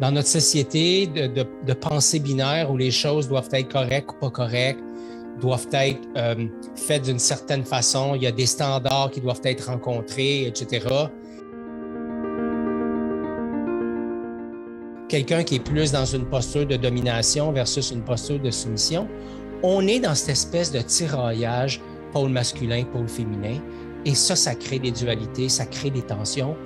[0.00, 4.20] dans notre société de, de, de, pensée binaire où les choses doivent être correctes ou
[4.20, 4.82] pas correctes,
[5.40, 9.68] doivent être euh, faites d'une certaine façon, il y a des standards qui doivent être
[9.68, 10.86] rencontrés, etc.
[15.08, 19.06] Quelqu'un qui est plus dans une posture de domination versus une posture de soumission,
[19.62, 21.80] on est dans cette espèce de tiraillage
[22.12, 23.60] pôle masculin, pôle féminin,
[24.04, 26.56] et ça, ça crée des dualités, ça crée des tensions.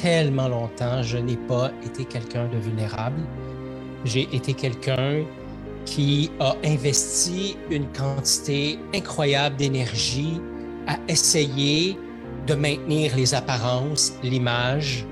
[0.00, 3.20] Tellement longtemps, je n'ai pas été quelqu'un de vulnérable.
[4.04, 5.24] J'ai été quelqu'un
[5.84, 10.40] qui a investi une quantité incroyable d'énergie
[10.86, 11.98] à essayer
[12.46, 15.04] de maintenir les apparences, l'image.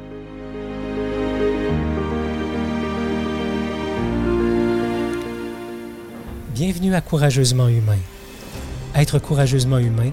[6.55, 7.99] Bienvenue à Courageusement Humain.
[8.95, 10.13] Être courageusement humain,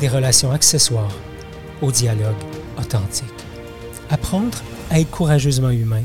[0.00, 1.14] des relations accessoires
[1.82, 2.36] au dialogue
[2.78, 3.26] authentique.
[4.10, 4.58] Apprendre
[4.90, 6.04] à être courageusement humain,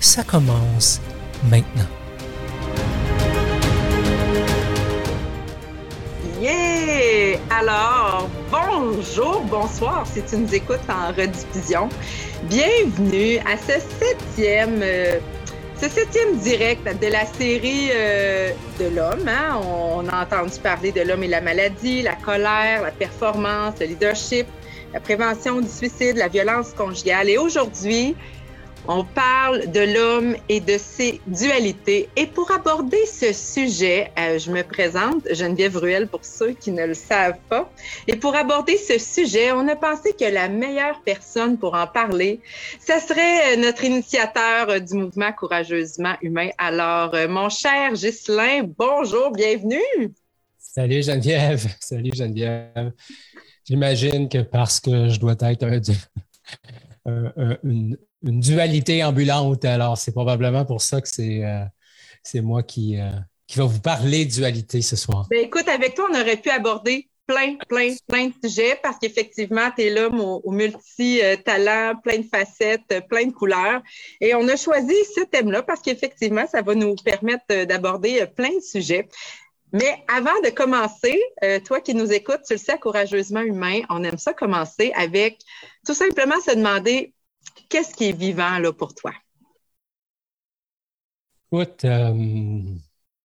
[0.00, 1.00] ça commence
[1.48, 1.86] maintenant.
[6.40, 7.38] Yeah!
[7.50, 11.88] Alors, bonjour, bonsoir si tu nous écoutes en rediffusion.
[12.44, 15.18] Bienvenue à ce septième euh,
[15.80, 19.60] ce septième direct de la série euh, de l'homme, hein.
[19.62, 24.46] on, a entendu parler de l'homme et la maladie, la colère, la performance, le leadership,
[24.94, 27.28] la prévention du suicide, la violence conjugale.
[27.28, 28.16] Et aujourd'hui,
[28.88, 32.08] on parle de l'homme et de ses dualités.
[32.16, 36.86] Et pour aborder ce sujet, euh, je me présente, Geneviève Ruel, pour ceux qui ne
[36.86, 37.70] le savent pas.
[38.06, 42.40] Et pour aborder ce sujet, on a pensé que la meilleure personne pour en parler,
[42.80, 46.50] ce serait euh, notre initiateur euh, du mouvement Courageusement Humain.
[46.58, 50.14] Alors, mon cher Ghislain, bonjour, bienvenue.
[50.58, 51.66] Salut Geneviève.
[51.80, 52.92] Salut Geneviève.
[53.64, 55.80] J'imagine que parce que je dois être un,
[57.64, 57.96] une,
[58.26, 59.64] une dualité ambulante.
[59.64, 63.10] Alors, c'est probablement pour ça que c'est euh, moi qui, euh,
[63.46, 65.26] qui va vous parler de dualité ce soir.
[65.30, 69.70] Ben, écoute, avec toi, on aurait pu aborder plein, plein, plein de sujets parce qu'effectivement,
[69.76, 73.82] tu es l'homme au, multi-talent, plein de facettes, plein de couleurs.
[74.20, 78.62] Et on a choisi ce thème-là parce qu'effectivement, ça va nous permettre d'aborder plein de
[78.62, 79.08] sujets.
[79.72, 84.04] Mais avant de commencer, euh, toi qui nous écoutes, tu le sais, courageusement humain, on
[84.04, 85.38] aime ça commencer avec
[85.84, 87.12] tout simplement se demander
[87.68, 89.12] qu'est-ce qui est vivant là, pour toi?
[91.52, 92.62] Écoute, euh,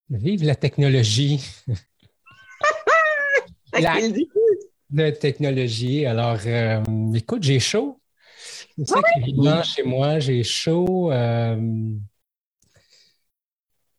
[0.10, 1.44] vive la technologie.
[3.74, 6.06] la, technologie.
[6.06, 8.00] Alors, euh, écoute, j'ai chaud.
[8.78, 10.20] C'est ça qui est vivant chez moi.
[10.20, 11.12] J'ai chaud.
[11.12, 11.58] Euh,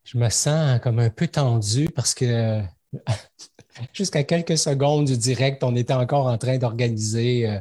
[0.05, 2.63] je me sens comme un peu tendu parce que
[3.93, 7.61] jusqu'à quelques secondes du direct, on était encore en train d'organiser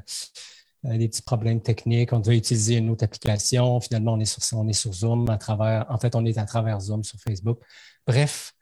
[0.83, 2.13] des petits problèmes techniques.
[2.13, 3.79] On devait utiliser une autre application.
[3.79, 6.45] Finalement, on est sur, on est sur Zoom à travers, en fait, on est à
[6.45, 7.59] travers Zoom sur Facebook.
[8.07, 8.53] Bref,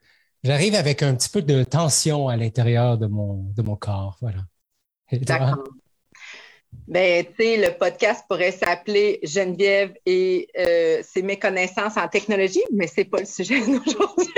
[0.44, 4.16] j'arrive avec un petit peu de tension à l'intérieur de mon, de mon corps.
[4.20, 4.40] Voilà.
[5.12, 5.64] D'accord.
[6.86, 12.86] Ben, tu sais, le podcast pourrait s'appeler Geneviève et euh, ses méconnaissances en technologie, mais
[12.86, 14.32] c'est pas le sujet d'aujourd'hui.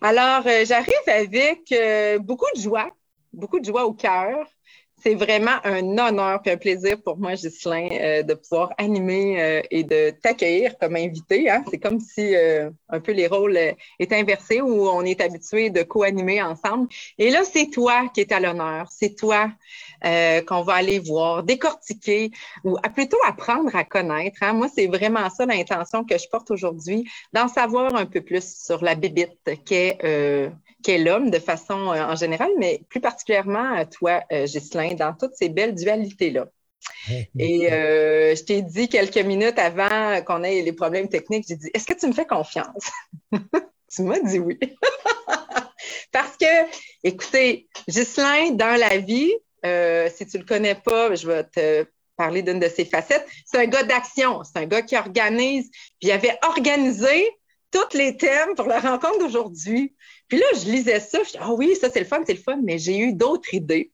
[0.00, 2.90] Alors, euh, j'arrive avec euh, beaucoup de joie,
[3.32, 4.46] beaucoup de joie au cœur,
[5.04, 9.60] c'est vraiment un honneur et un plaisir pour moi, Ghislain, euh, de pouvoir animer euh,
[9.70, 11.50] et de t'accueillir comme invité.
[11.50, 11.62] Hein.
[11.70, 13.58] C'est comme si euh, un peu les rôles
[13.98, 16.88] étaient inversés où on est habitué de co-animer ensemble.
[17.18, 18.88] Et là, c'est toi qui es à l'honneur.
[18.90, 19.50] C'est toi
[20.46, 22.30] qu'on va aller voir, décortiquer
[22.62, 24.36] ou plutôt apprendre à connaître.
[24.42, 24.52] Hein.
[24.52, 28.84] Moi, c'est vraiment ça l'intention que je porte aujourd'hui, d'en savoir un peu plus sur
[28.84, 29.98] la bébite qu'est
[30.84, 35.14] qu'est l'homme de façon euh, en général, mais plus particulièrement euh, toi, euh, Ghislain, dans
[35.14, 36.46] toutes ces belles dualités-là.
[37.38, 41.86] Et je t'ai dit quelques minutes avant qu'on ait les problèmes techniques, j'ai dit, est-ce
[41.86, 42.90] que tu me fais confiance?
[43.32, 44.58] tu m'as dit oui.
[46.12, 46.46] Parce que,
[47.02, 49.32] écoutez, Ghislain, dans la vie,
[50.14, 51.86] si tu le connais pas, je vais te
[52.16, 53.26] parler d'une de ses facettes.
[53.46, 55.70] C'est un gars d'action, c'est un gars qui organise.
[56.00, 57.30] Puis il avait organisé
[57.70, 59.94] tous les thèmes pour la rencontre d'aujourd'hui.
[60.28, 62.40] Puis là, je lisais ça, je dis, ah oui, ça c'est le fun, c'est le
[62.40, 63.92] fun, mais j'ai eu d'autres idées.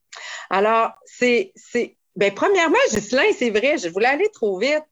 [0.48, 4.84] Alors, c'est, c'est Bien, premièrement, Ghislain, c'est vrai, je voulais aller trop vite.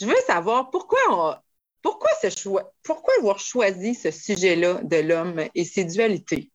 [0.00, 1.34] Je veux savoir pourquoi on,
[1.82, 6.50] pourquoi, ce choix, pourquoi avoir choisi ce sujet-là de l'homme et ses dualités?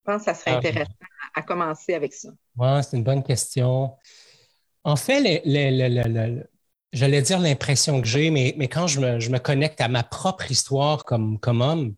[0.00, 0.58] Je pense que ça serait ah.
[0.58, 0.92] intéressant
[1.34, 2.30] à commencer avec ça.
[2.56, 3.96] Oui, c'est une bonne question.
[4.84, 5.42] En fait,
[6.92, 11.04] j'allais dire l'impression que j'ai, mais, mais quand je me, connecte à ma propre histoire
[11.04, 11.94] comme, comme homme,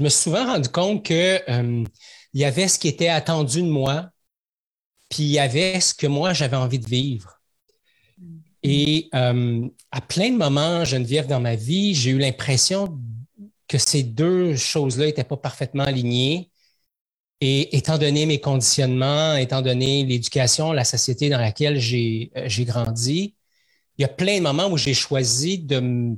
[0.00, 1.84] je me suis souvent rendu compte qu'il euh,
[2.32, 4.08] y avait ce qui était attendu de moi,
[5.10, 7.38] puis il y avait ce que moi j'avais envie de vivre.
[8.62, 12.98] Et euh, à plein de moments, Geneviève, dans ma vie, j'ai eu l'impression
[13.68, 16.50] que ces deux choses-là n'étaient pas parfaitement alignées.
[17.42, 23.34] Et étant donné mes conditionnements, étant donné l'éducation, la société dans laquelle j'ai euh, grandi,
[23.98, 26.16] il y a plein de moments où j'ai choisi de,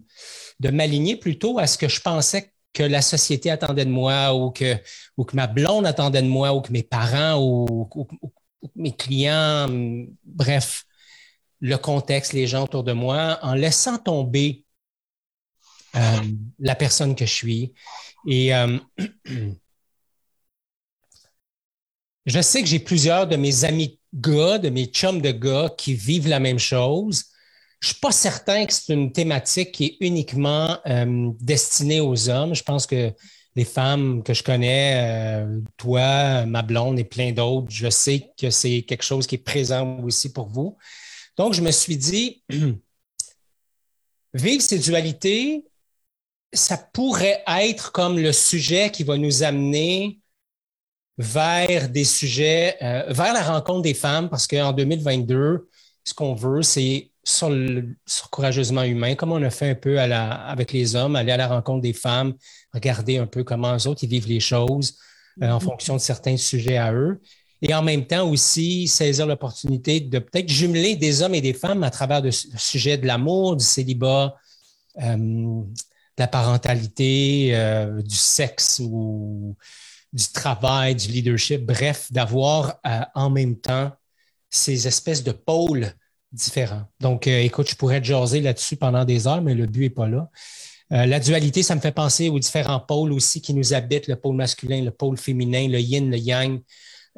[0.60, 4.50] de m'aligner plutôt à ce que je pensais que la société attendait de moi ou
[4.50, 4.76] que,
[5.34, 8.08] ma blonde attendait de moi ou que mes parents ou, ou
[8.74, 9.68] mes clients,
[10.24, 10.84] bref
[11.62, 14.64] le contexte, les gens autour de moi, en laissant tomber
[15.94, 16.20] euh,
[16.58, 17.72] la personne que je suis.
[18.26, 18.78] Et euh,
[22.26, 25.94] je sais que j'ai plusieurs de mes amis gars, de mes chums de gars qui
[25.94, 27.26] vivent la même chose.
[27.82, 32.28] Je ne suis pas certain que c'est une thématique qui est uniquement euh, destinée aux
[32.28, 32.54] hommes.
[32.54, 33.12] Je pense que
[33.56, 35.44] les femmes que je connais,
[35.76, 40.00] toi, ma blonde et plein d'autres, je sais que c'est quelque chose qui est présent
[40.00, 40.78] aussi pour vous.
[41.36, 42.42] Donc, je me suis dit,
[44.34, 45.66] vivre ces dualités,
[46.52, 50.20] ça pourrait être comme le sujet qui va nous amener
[51.18, 55.68] vers des sujets, euh, vers la rencontre des femmes, parce qu'en 2022,
[56.04, 57.50] ce qu'on veut, c'est sur,
[58.30, 61.82] courageusement humain, comme on a fait un peu avec les hommes, aller à la rencontre
[61.82, 62.34] des femmes,
[62.72, 64.98] regarder un peu comment eux autres ils vivent les choses
[65.42, 65.62] euh, en mm-hmm.
[65.62, 67.20] fonction de certains sujets à eux
[67.60, 71.84] et en même temps aussi saisir l'opportunité de peut-être jumeler des hommes et des femmes
[71.84, 74.34] à travers le sujet de l'amour, du célibat,
[75.00, 79.56] euh, de la parentalité, euh, du sexe ou
[80.12, 82.80] du travail, du leadership, bref, d'avoir
[83.14, 83.92] en même temps
[84.50, 85.94] ces espèces de pôles
[86.32, 86.84] différents.
[87.00, 90.30] Donc, écoute, je pourrais jaser là-dessus pendant des heures, mais le but n'est pas là.
[90.90, 94.36] la dualité, ça me fait penser aux différents pôles aussi qui nous habitent, le pôle
[94.36, 96.60] masculin, le pôle féminin, le yin, le yang,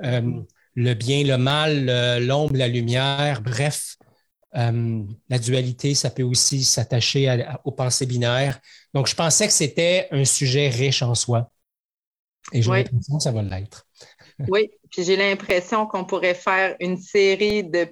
[0.02, 0.40] euh,
[0.74, 3.96] le bien, le mal, l'ombre, la lumière, bref.
[4.56, 8.60] Euh, la dualité, ça peut aussi s'attacher aux pensées binaires.
[8.92, 11.50] Donc, je pensais que c'était un sujet riche en soi.
[12.52, 13.86] Et j'ai l'impression que ça va l'être.
[14.48, 17.88] oui, puis j'ai l'impression qu'on pourrait faire une série de,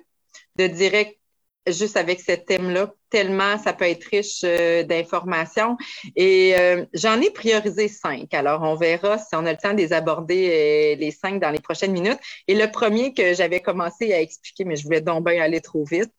[0.56, 1.18] de directs
[1.66, 5.76] juste avec ce thème-là, tellement ça peut être riche euh, d'informations.
[6.16, 8.32] Et euh, j'en ai priorisé cinq.
[8.34, 11.50] Alors, on verra si on a le temps de les aborder, euh, les cinq, dans
[11.50, 12.18] les prochaines minutes.
[12.48, 15.84] Et le premier que j'avais commencé à expliquer, mais je voulais donc bien aller trop
[15.84, 16.10] vite,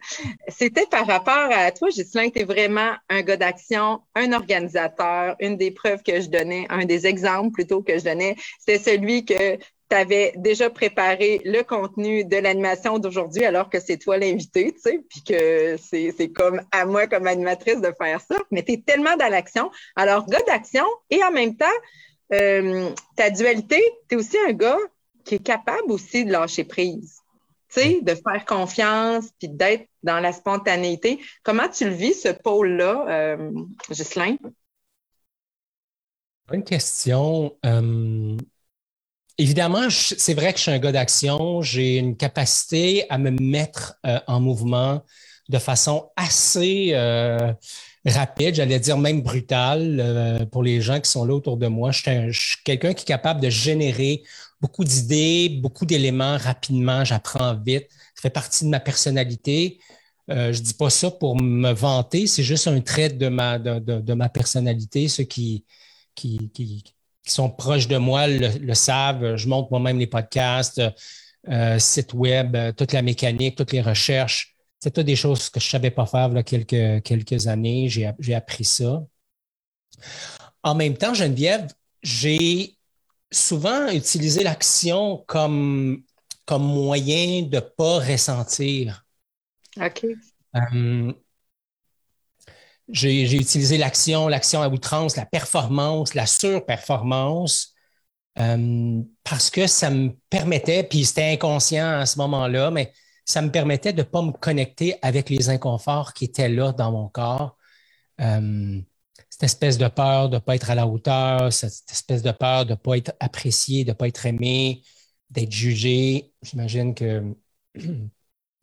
[0.48, 5.36] c'était par rapport à toi, Ghislain, tu es vraiment un gars d'action, un organisateur.
[5.40, 9.26] Une des preuves que je donnais, un des exemples plutôt que je donnais, c'était celui
[9.26, 9.58] que
[9.94, 14.80] tu avais déjà préparé le contenu de l'animation d'aujourd'hui alors que c'est toi l'invité, tu
[14.80, 18.82] sais, puis que c'est comme à moi comme animatrice de faire ça, mais tu es
[18.82, 19.70] tellement dans l'action.
[19.96, 21.66] Alors, gars d'action et en même temps,
[22.34, 23.80] euh, ta dualité,
[24.10, 24.80] tu es aussi un gars
[25.26, 27.20] qui est capable aussi de lâcher prise,
[27.72, 31.20] tu sais, de faire confiance puis d'être dans la spontanéité.
[31.44, 33.52] Comment tu le vis, ce pôle-là, euh,
[33.92, 34.38] Ghislain?
[36.48, 37.56] Bonne question.
[37.64, 38.36] Euh,
[39.40, 41.62] Évidemment, c'est vrai que je suis un gars d'action.
[41.64, 45.02] J'ai une capacité à me mettre euh, en mouvement
[45.50, 47.52] de façon assez euh,
[48.06, 51.92] rapide, j'allais dire même brutale euh, pour les gens qui sont là autour de moi.
[51.92, 54.24] Je suis, quelqu'un qui est capable de générer
[54.62, 57.04] beaucoup d'idées, beaucoup d'éléments rapidement.
[57.04, 57.88] J'apprends vite.
[58.16, 59.80] Ça fait partie de ma personnalité.
[60.30, 64.30] je dis pas ça pour me vanter, c'est juste un trait de ma, de, ma
[64.30, 65.66] personnalité, ce qui,
[67.24, 69.36] qui sont proches de moi le, savent.
[69.36, 70.82] Je monte moi-même les podcasts,
[71.50, 74.56] euh, site web, euh, toute la mécanique, toutes les recherches.
[74.80, 77.88] C'est des choses que je ne savais pas faire il y a quelques, quelques années.
[77.88, 79.02] J'ai appris ça.
[80.62, 81.68] En même temps, Geneviève,
[82.02, 82.76] j'ai
[83.32, 86.04] souvent utilisé l'action comme,
[86.46, 89.06] comme moyen de ne pas ressentir.
[89.78, 90.06] OK.
[90.56, 91.14] Euh,
[92.90, 97.74] j'ai utilisé l'action, l'action à outrance, la performance, la surperformance,
[98.40, 102.92] euh, parce que ça me permettait, puis c'était inconscient à ce moment-là, mais
[103.26, 106.92] ça me permettait de ne pas me connecter avec les inconforts qui étaient là dans
[106.92, 107.58] mon corps.
[108.22, 108.82] Euh,
[109.30, 112.66] cette espèce de peur de ne pas être à la hauteur, cette espèce de peur
[112.66, 114.84] de ne pas être apprécié, de ne pas être aimé,
[115.30, 116.34] d'être jugé.
[116.42, 117.36] J'imagine que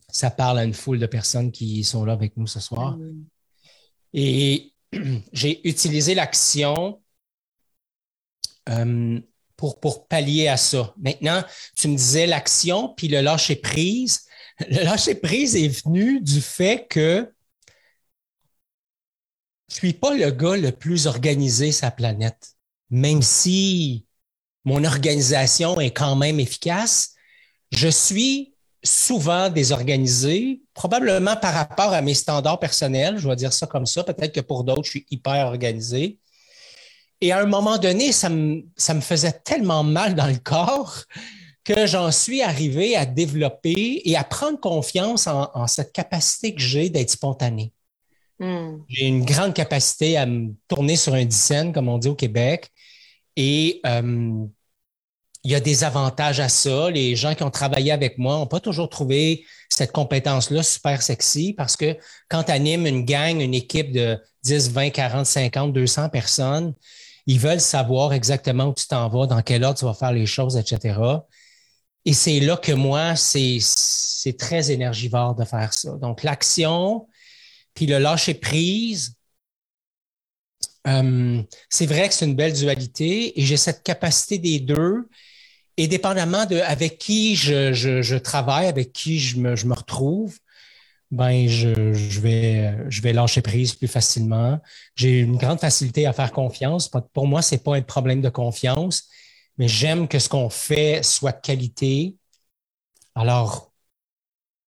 [0.09, 2.97] ça parle à une foule de personnes qui sont là avec nous ce soir.
[2.97, 3.25] Mm.
[4.13, 4.73] Et
[5.33, 7.01] j'ai utilisé l'action
[8.69, 9.21] euh,
[9.57, 10.95] pour, pour pallier à ça.
[10.99, 11.43] Maintenant,
[11.77, 14.27] tu me disais l'action, puis le lâcher prise.
[14.69, 17.33] Le lâcher prise est venu du fait que
[19.71, 22.57] je suis pas le gars le plus organisé sa planète,
[22.91, 24.05] même si
[24.65, 27.15] mon organisation est quand même efficace.
[27.73, 33.67] Je suis souvent désorganisé, probablement par rapport à mes standards personnels, je vais dire ça
[33.67, 34.05] comme ça.
[34.05, 36.19] Peut-être que pour d'autres, je suis hyper organisé.
[37.21, 41.05] Et à un moment donné, ça me, ça me faisait tellement mal dans le corps
[41.65, 46.89] que j'en suis arrivé à développer et à prendre confiance en, cette capacité que j'ai
[46.89, 47.73] d'être spontané.
[48.39, 48.79] Hmm.
[48.89, 52.71] J'ai une grande capacité à me tourner sur un dixaine, comme on dit au Québec.
[53.37, 54.47] Et euh,
[55.45, 56.91] il y a des avantages à ça.
[56.91, 61.55] Les gens qui ont travaillé avec moi n'ont pas toujours trouvé cette compétence-là super sexy
[61.57, 61.97] parce que
[62.29, 66.75] quand tu animes une gang, une équipe de 10, 20, 40, 50, 200 personnes,
[67.27, 70.27] ils veulent savoir exactement où tu t'en vas, dans quel ordre tu vas faire les
[70.27, 70.99] choses, etc.
[72.05, 73.61] Et c'est là que moi, c'est
[74.39, 75.93] très énergivore de faire ça.
[75.93, 77.07] Donc, l'action,
[77.75, 79.15] puis le lâcher prise,
[80.87, 85.09] euh, c'est vrai que c'est une belle dualité et j'ai cette capacité des deux.
[85.77, 90.39] Et dépendamment de avec qui je, je, travaille, avec qui je me, je me retrouve,
[91.11, 94.61] ben je, je, vais, je vais lâcher prise plus facilement.
[94.95, 96.91] J'ai une grande facilité à faire confiance.
[97.13, 99.09] Pour moi, c'est pas un problème de confiance,
[99.59, 102.17] mais j'aime que ce qu'on fait soit de qualité.
[103.15, 103.73] Alors,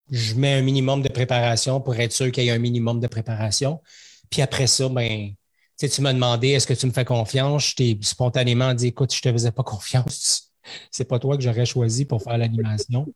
[0.09, 3.07] je mets un minimum de préparation pour être sûr qu'il y ait un minimum de
[3.07, 3.81] préparation.
[4.29, 5.33] Puis après ça, ben,
[5.77, 7.69] tu m'as demandé est-ce que tu me fais confiance?
[7.69, 10.52] Je t'ai spontanément dit écoute, je ne te faisais pas confiance.
[10.91, 13.11] C'est pas toi que j'aurais choisi pour faire l'animation.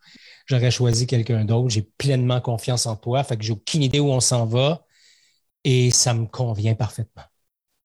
[0.48, 1.70] J'aurais choisi quelqu'un d'autre.
[1.70, 3.24] J'ai pleinement confiance en toi.
[3.24, 4.86] Fait que j'ai aucune idée où on s'en va
[5.64, 7.24] et ça me convient parfaitement.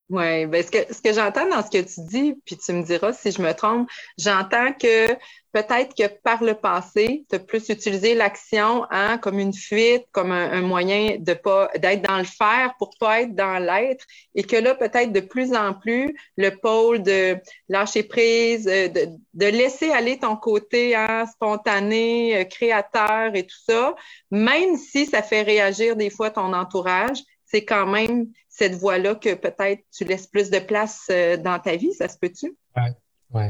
[0.09, 2.83] Oui, ben ce que, ce que j'entends dans ce que tu dis, puis tu me
[2.83, 5.07] diras si je me trompe, j'entends que
[5.53, 10.31] peut-être que par le passé, tu as plus utilisé l'action hein, comme une fuite, comme
[10.33, 14.05] un, moyen de pas d'être dans le faire pour pas être dans l'être,
[14.35, 17.39] et que là, peut-être de plus en plus, le pôle de
[17.71, 23.61] lâcher prise, euh, de, de laisser aller ton côté hein, spontané, euh, créateur et tout
[23.67, 23.95] ça,
[24.31, 29.35] même si ça fait réagir des fois ton entourage, c'est quand même cette voie-là que
[29.35, 32.57] peut-être tu laisses plus de place euh, dans ta vie, ça se peut-tu?
[32.77, 32.91] Oui,
[33.35, 33.45] oui.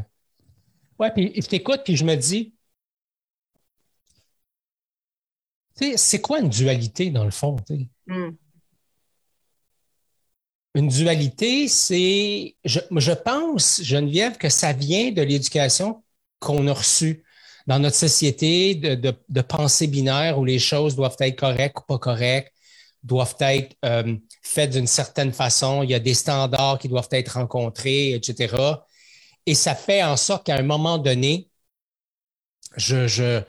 [0.98, 2.52] Oui, puis je t'écoute, puis je me dis,
[5.96, 7.56] c'est quoi une dualité dans le fond?
[8.06, 8.30] Hmm.
[10.74, 16.02] Une dualité, c'est, je, je, pense, Geneviève, que ça vient de l'éducation
[16.40, 17.24] qu'on a reçue
[17.66, 21.82] dans notre société de, de, de, pensée binaire où les choses doivent être correctes ou
[21.82, 22.51] pas correctes,
[23.02, 27.30] doivent être euh, faites d'une certaine façon, il y a des standards qui doivent être
[27.30, 28.56] rencontrés, etc.
[29.46, 31.48] Et ça fait en sorte qu'à un moment donné,
[32.76, 33.42] je, je,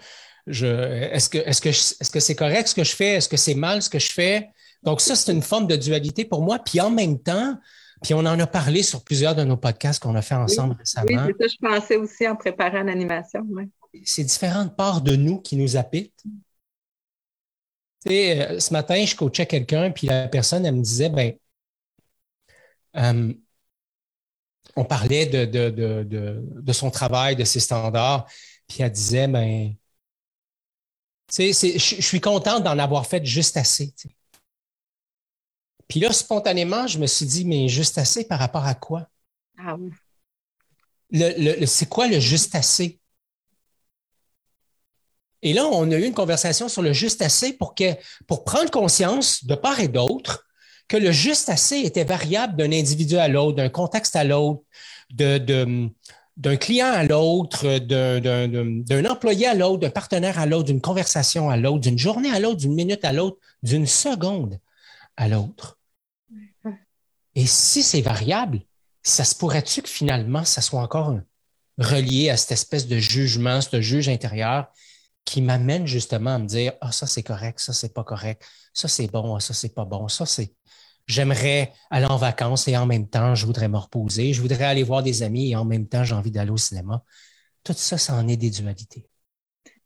[0.47, 3.13] je, est-ce que, est-ce que, est-ce que c'est correct ce que je fais?
[3.15, 4.49] Est-ce que c'est mal ce que je fais?
[4.81, 6.59] Donc, ça, c'est une forme de dualité pour moi.
[6.59, 7.57] Puis en même temps,
[8.01, 11.25] puis on en a parlé sur plusieurs de nos podcasts qu'on a fait ensemble récemment.
[11.25, 13.47] Oui, c'est ça, je pensais aussi en préparant l'animation.
[14.03, 16.23] C'est différentes parts de nous qui nous habitent.
[18.03, 21.33] Tu sais, euh, ce matin, je coachais quelqu'un, puis la personne, elle me disait, ben,
[22.97, 23.33] euh,
[24.75, 28.27] on parlait de, de, son travail, de ses standards,
[28.67, 29.73] puis elle disait, ben,
[31.31, 33.93] je suis contente d'en avoir fait juste assez.
[35.87, 39.07] Puis là, spontanément, je me suis dit, mais juste assez par rapport à quoi?
[39.57, 39.91] Ah oui.
[41.11, 42.99] Le, c'est quoi le juste assez?
[45.43, 47.93] Et là, on a eu une conversation sur le juste assez pour, que,
[48.27, 50.45] pour prendre conscience de part et d'autre
[50.87, 54.61] que le juste assez était variable d'un individu à l'autre, d'un contexte à l'autre,
[55.11, 61.57] d'un client à l'autre, d'un employé à l'autre, d'un partenaire à l'autre, d'une conversation à
[61.57, 64.59] l'autre, d'une journée à l'autre, d'une minute à l'autre, d'une seconde
[65.17, 65.77] à l'autre.
[67.35, 68.61] Et si c'est variable,
[69.01, 71.17] ça se pourrait-tu que finalement, ça soit encore
[71.77, 74.67] relié à cette espèce de jugement, ce juge intérieur
[75.25, 78.87] qui m'amène justement à me dire, ah, ça c'est correct, ça c'est pas correct, ça
[78.87, 80.53] c'est bon, ah, ça c'est pas bon, ça c'est,
[81.07, 84.33] j'aimerais aller en vacances et en même temps, je voudrais me reposer.
[84.33, 87.03] Je voudrais aller voir des amis et en même temps, j'ai envie d'aller au cinéma.
[87.63, 89.05] Tout ça, ça en est des dualités.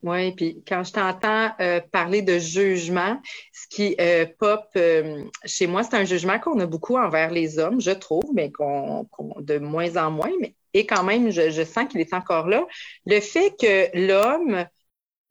[0.03, 3.19] Oui, puis quand je t'entends euh, parler de jugement,
[3.51, 7.57] ce qui euh, pop euh, chez moi, c'est un jugement qu'on a beaucoup envers les
[7.57, 9.07] hommes, je trouve, mais qu'on
[9.39, 12.63] de moins en moins, mais et quand même, je, je sens qu'il est encore là.
[13.07, 14.67] Le fait que l'homme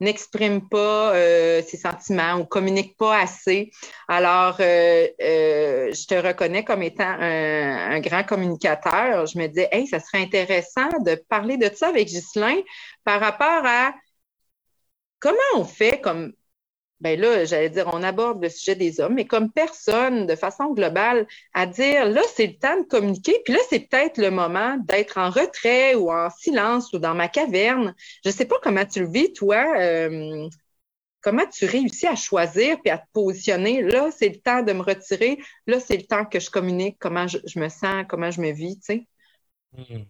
[0.00, 3.70] n'exprime pas euh, ses sentiments ou communique pas assez.
[4.08, 9.26] Alors, euh, euh, je te reconnais comme étant un, grand communicateur.
[9.26, 12.56] Je me disais, hey, ça serait intéressant de parler de ça avec Ghislain
[13.04, 13.94] par rapport à
[15.18, 16.32] comment on fait comme
[17.00, 20.72] ben là, j'allais dire, on aborde le sujet des hommes, mais comme personne, de façon
[20.72, 24.78] globale, à dire, là, c'est le temps de communiquer, puis là, c'est peut-être le moment
[24.88, 27.94] d'être en retrait ou en silence ou dans ma caverne.
[28.24, 29.78] Je ne sais pas comment tu le vis, toi.
[29.78, 30.48] Euh,
[31.20, 33.82] comment tu réussis à choisir puis à te positionner?
[33.82, 35.38] Là, c'est le temps de me retirer.
[35.66, 38.78] Là, c'est le temps que je communique, comment je, me sens, comment je me vis,
[38.78, 39.06] tu sais.
[39.72, 40.04] Hmm.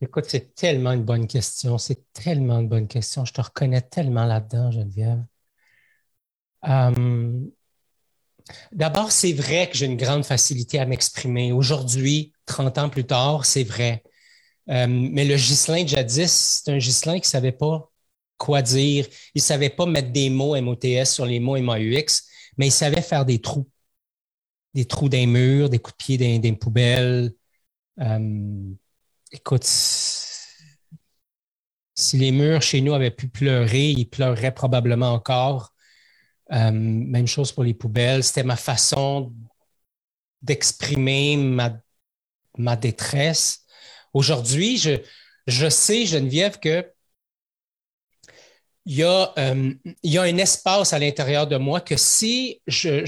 [0.00, 1.76] Écoute, c'est tellement une bonne question.
[1.76, 3.26] C'est tellement une bonne question.
[3.26, 5.22] Je te reconnais tellement là-dedans, Geneviève.
[6.68, 7.40] Euh,
[8.72, 11.52] d'abord, c'est vrai que j'ai une grande facilité à m'exprimer.
[11.52, 14.02] Aujourd'hui, 30 ans plus tard, c'est vrai.
[14.68, 17.90] Euh, mais le Gislin de jadis, c'est un Gislin qui ne savait pas
[18.38, 19.06] quoi dire.
[19.34, 22.24] Il ne savait pas mettre des mots MOTS sur les mots MAUX,
[22.56, 23.68] mais il savait faire des trous.
[24.74, 27.32] Des trous d'un mur, des coups de pied dans des poubelles.
[28.00, 28.72] Euh,
[29.32, 29.64] écoute,
[31.94, 35.69] si les murs chez nous avaient pu pleurer, ils pleureraient probablement encore.
[36.52, 38.24] Euh, même chose pour les poubelles.
[38.24, 39.32] C'était ma façon
[40.42, 43.64] d'exprimer ma, détresse.
[44.12, 44.78] Aujourd'hui,
[45.46, 46.90] je, sais, Geneviève, que
[48.86, 52.60] il y, a, euh, il y a un espace à l'intérieur de moi que si
[52.66, 53.04] je,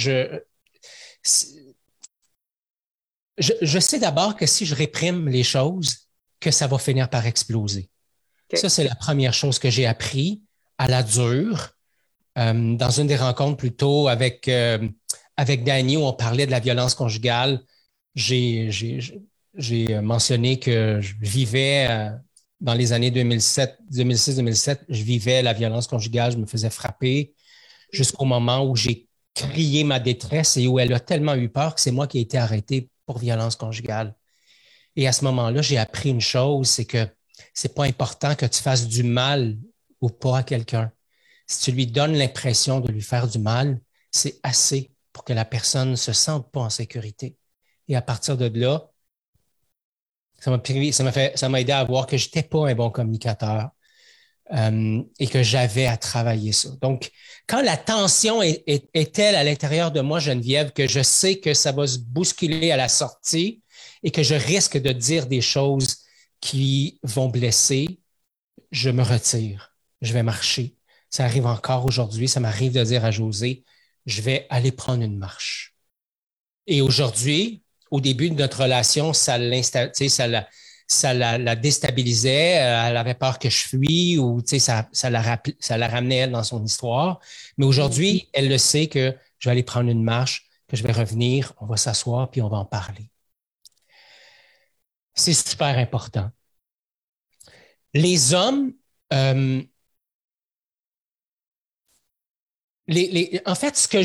[3.38, 6.08] je, sais d'abord que si je réprime les choses,
[6.38, 7.88] que ça va finir par exploser.
[8.54, 10.42] Ça, c'est la première chose que j'ai appris
[10.76, 11.70] à la dure.
[12.38, 14.88] Euh, dans une des rencontres plutôt avec, euh,
[15.36, 17.60] avec où on parlait de la violence conjugale,
[18.14, 18.70] j'ai
[20.02, 22.10] mentionné que je vivais euh,
[22.60, 27.34] dans les années 2006-2007, je vivais la violence conjugale, je me faisais frapper
[27.92, 31.80] jusqu'au moment où j'ai crié ma détresse et où elle a tellement eu peur que
[31.80, 34.14] c'est moi qui ai été arrêté pour violence conjugale.
[34.96, 37.06] Et à ce moment-là, j'ai appris une chose, c'est que
[37.54, 39.58] c'est pas important que tu fasses du mal
[40.00, 40.92] ou pas à quelqu'un
[41.52, 43.78] si tu lui donnes l'impression de lui faire du mal,
[44.10, 47.36] c'est assez pour que la personne ne se sente pas en sécurité.
[47.88, 48.90] Et à partir de là,
[50.38, 53.70] ça m'a ça m'a aidé à voir que je n'étais pas un bon communicateur
[54.52, 56.70] euh, et que j'avais à travailler ça.
[56.80, 57.10] Donc,
[57.46, 61.54] quand la tension est, est telle à l'intérieur de moi, Geneviève, que je sais que
[61.54, 63.62] ça va se bousculer à la sortie
[64.02, 65.98] et que je risque de dire des choses
[66.40, 68.00] qui vont blesser,
[68.70, 69.76] je me retire.
[70.00, 70.76] Je vais marcher
[71.12, 73.64] ça arrive encore aujourd'hui, ça m'arrive de dire à José,
[74.06, 75.74] je vais aller prendre une marche.
[76.66, 79.38] Et aujourd'hui, au début de notre relation, ça
[80.08, 80.48] ça la,
[80.88, 85.76] ça la, déstabilisait, euh, elle avait peur que je fuis ou ça, ça, la ça
[85.76, 87.20] la ramenait elle dans son histoire.
[87.58, 90.92] Mais aujourd'hui, elle le sait que je vais aller prendre une marche, que je vais
[90.92, 93.10] revenir, on va s'asseoir puis on va en parler.
[95.14, 96.30] C'est super important.
[97.92, 98.72] Les hommes,
[99.12, 99.62] euh,
[102.88, 104.02] en fait, ce que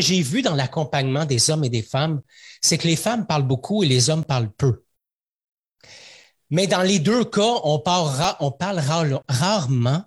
[0.00, 2.20] j'ai vu dans l'accompagnement des hommes et des femmes,
[2.60, 4.82] c'est que les femmes parlent beaucoup et les hommes parlent peu.
[6.50, 8.80] Mais dans les deux cas, on parle, on parle
[9.28, 10.02] rarement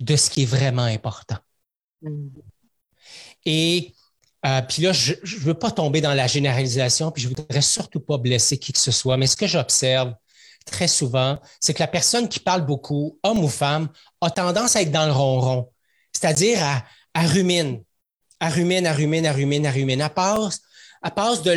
[0.00, 1.36] de ce qui est vraiment important.
[2.02, 2.28] Mm.
[3.44, 3.94] Et
[4.46, 8.00] euh, puis là, je ne veux pas tomber dans la généralisation, puis je voudrais surtout
[8.00, 10.14] pas blesser qui que ce soit, mais ce que j'observe
[10.66, 13.88] très souvent, c'est que la personne qui parle beaucoup, homme ou femme,
[14.20, 15.70] a tendance à être dans le ronron,
[16.12, 16.84] c'est-à-dire à,
[17.14, 17.82] elle rumine,
[18.40, 20.00] elle rumine, elle rumine, elle rumine, elle rumine.
[20.00, 20.60] Elle passe,
[21.04, 21.52] elle passe de,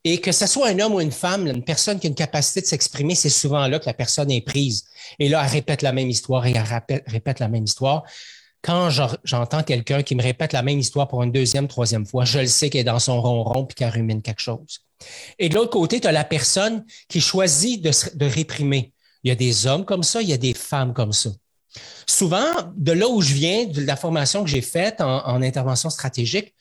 [0.05, 2.61] Et que ce soit un homme ou une femme, une personne qui a une capacité
[2.61, 4.85] de s'exprimer, c'est souvent là que la personne est prise.
[5.19, 8.05] Et là, elle répète la même histoire et elle répète la même histoire
[8.63, 8.91] quand
[9.25, 12.47] j'entends quelqu'un qui me répète la même histoire pour une deuxième, troisième fois, je le
[12.47, 14.81] sais qu'elle est dans son ronron puis qu'elle rumine quelque chose.
[15.39, 18.93] Et de l'autre côté, tu as la personne qui choisit de, réprimer.
[19.23, 21.31] Il y a des hommes comme ça, il y a des femmes comme ça.
[22.07, 26.55] Souvent, de là où je viens, de la formation que j'ai faite en, intervention stratégique,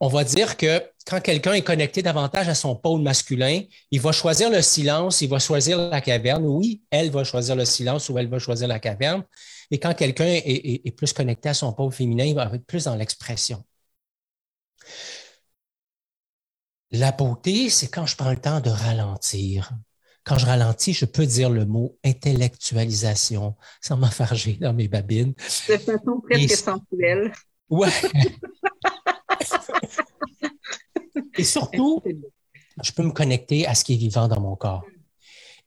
[0.00, 4.12] on va dire que quand quelqu'un est connecté davantage à son pôle masculin, il va
[4.12, 6.44] choisir le silence, il va choisir la caverne.
[6.46, 9.24] Oui, elle va choisir le silence ou elle va choisir la caverne.
[9.70, 12.96] Et quand quelqu'un est, plus connecté à son pôle féminin, il va être plus dans
[12.96, 13.64] l'expression.
[16.90, 19.70] La beauté, c'est quand je prends le temps de ralentir.
[20.24, 25.34] Quand je ralentis, je peux dire le mot intellectualisation sans m'affarger dans mes babines.
[25.68, 27.32] De façon presque sensuelle.
[27.68, 27.90] Ouais.
[31.38, 32.02] Et surtout,
[32.82, 34.84] je peux me connecter à ce qui est vivant dans mon corps.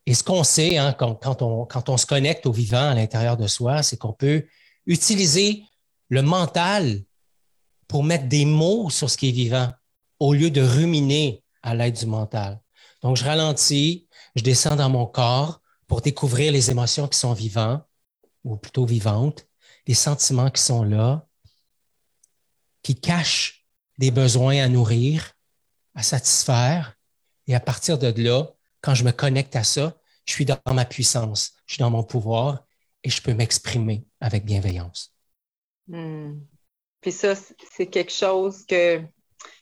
[0.06, 3.36] Et ce qu'on sait hein, quand, on, quand on se connecte au vivant à l'intérieur
[3.36, 4.44] de soi, c'est qu'on peut
[4.86, 5.64] utiliser
[6.10, 7.02] le mental
[7.88, 9.72] pour mettre des mots sur ce qui est vivant
[10.18, 12.60] au lieu de ruminer à l'aide du mental.
[13.02, 17.82] Donc, je ralentis, je descends dans mon corps pour découvrir les émotions qui sont vivantes,
[18.44, 19.46] ou plutôt vivantes,
[19.86, 21.26] les sentiments qui sont là,
[22.82, 23.66] qui cachent
[23.98, 25.32] des besoins à nourrir,
[25.94, 26.96] à satisfaire.
[27.46, 28.53] Et à partir de là,
[28.84, 32.02] quand je me connecte à ça, je suis dans ma puissance, je suis dans mon
[32.02, 32.66] pouvoir
[33.02, 35.14] et je peux m'exprimer avec bienveillance.
[35.88, 36.40] Hmm.
[37.00, 39.00] Puis ça, c'est quelque chose que,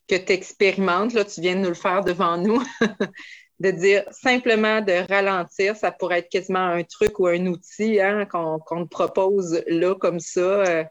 [0.08, 1.12] que tu expérimentes.
[1.12, 2.62] Là, tu viens de nous le faire devant nous.
[3.60, 8.26] de dire simplement de ralentir, ça pourrait être quasiment un truc ou un outil hein,
[8.26, 10.84] qu'on te propose là comme ça, euh,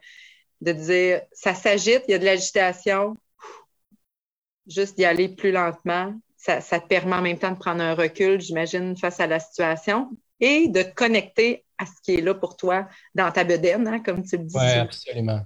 [0.62, 3.18] de dire ça s'agite, il y a de l'agitation,
[4.68, 6.16] juste d'y aller plus lentement.
[6.44, 9.40] Ça, ça, te permet en même temps de prendre un recul, j'imagine, face à la
[9.40, 13.88] situation et de te connecter à ce qui est là pour toi dans ta bedaine,
[13.88, 14.58] hein, comme tu le dis.
[14.58, 15.46] Oui, absolument.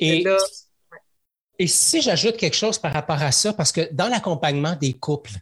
[0.00, 0.24] Et,
[1.60, 5.38] et si j'ajoute quelque chose par rapport à ça, parce que dans l'accompagnement des couples,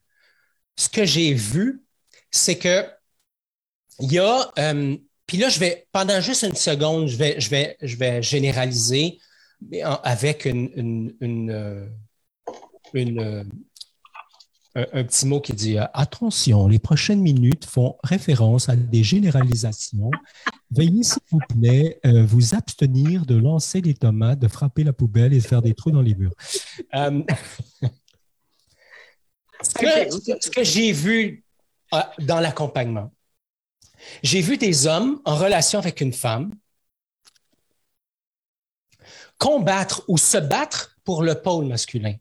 [0.76, 1.82] ce que j'ai vu,
[2.30, 2.84] c'est que
[4.00, 7.48] il y a, euh, puis là, je vais, pendant juste une seconde, je vais, je
[7.48, 9.18] vais, je vais généraliser
[9.82, 11.86] avec une, une, euh,
[12.94, 13.44] euh,
[14.92, 20.10] un, petit mot qui dit Attention, les prochaines minutes font référence à des généralisations.
[20.70, 25.38] Veuillez, s'il vous plaît, vous abstenir de lancer les tomates, de frapper la poubelle et
[25.38, 26.34] de faire des trous dans les murs.
[29.62, 31.44] Ce que, j'ai vu
[31.94, 33.12] euh, dans l'accompagnement,
[34.22, 36.52] j'ai vu des hommes en relation avec une femme
[39.38, 42.14] combattre ou se battre pour le pôle masculin.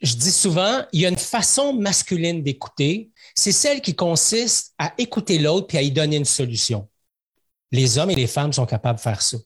[0.00, 4.94] Je dis souvent, il y a une façon masculine d'écouter, c'est celle qui consiste à
[4.96, 6.88] écouter l'autre puis à y donner une solution.
[7.70, 9.36] Les hommes et les femmes sont capables de faire ça.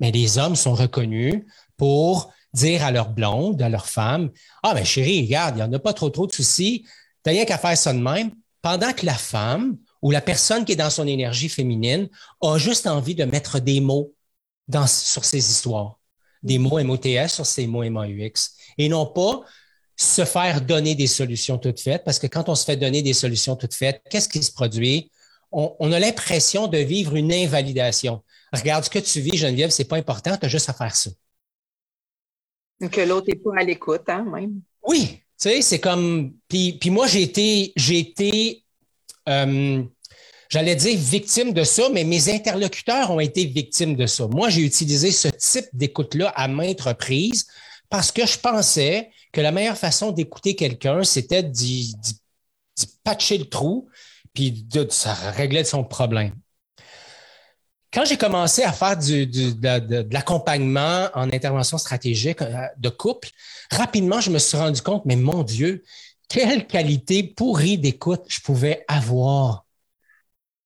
[0.00, 1.44] Mais les hommes sont reconnus
[1.78, 4.30] pour dire à leur blonde, à leur femme,
[4.62, 6.86] Ah, mais chérie, regarde, il n'y en a pas trop, trop de soucis,
[7.22, 10.72] t'as rien qu'à faire ça de même, pendant que la femme ou la personne qui
[10.72, 12.08] est dans son énergie féminine
[12.42, 14.14] a juste envie de mettre des mots
[14.68, 15.98] dans, sur ses histoires,
[16.42, 19.42] des mots MOTS sur ces mots MAUX, et non pas
[19.96, 23.14] se faire donner des solutions toutes faites, parce que quand on se fait donner des
[23.14, 25.10] solutions toutes faites, qu'est-ce qui se produit?
[25.52, 28.22] On, on a l'impression de vivre une invalidation.
[28.52, 31.10] Regarde ce que tu vis, Geneviève, c'est pas important, tu as juste à faire ça.
[32.90, 34.60] Que l'autre n'est pas à l'écoute, hein, même.
[34.86, 36.34] Oui, tu sais, c'est comme.
[36.46, 38.64] Puis, moi, j'ai été, j'ai été
[39.28, 39.82] euh,
[40.48, 44.26] j'allais dire victime de ça, mais mes interlocuteurs ont été victimes de ça.
[44.28, 47.46] Moi, j'ai utilisé ce type d'écoute-là à maintes reprises
[47.88, 51.94] parce que je pensais que la meilleure façon d'écouter quelqu'un, c'était d'y
[53.04, 53.88] patcher le trou,
[54.34, 56.34] puis de, ça réglait son problème
[57.96, 63.30] quand j'ai commencé à faire du, de, l'accompagnement en intervention stratégique euh, de couple,
[63.70, 65.82] rapidement, je me suis rendu compte, mais mon Dieu,
[66.28, 69.64] quelle qualité pourrie d'écoute je pouvais avoir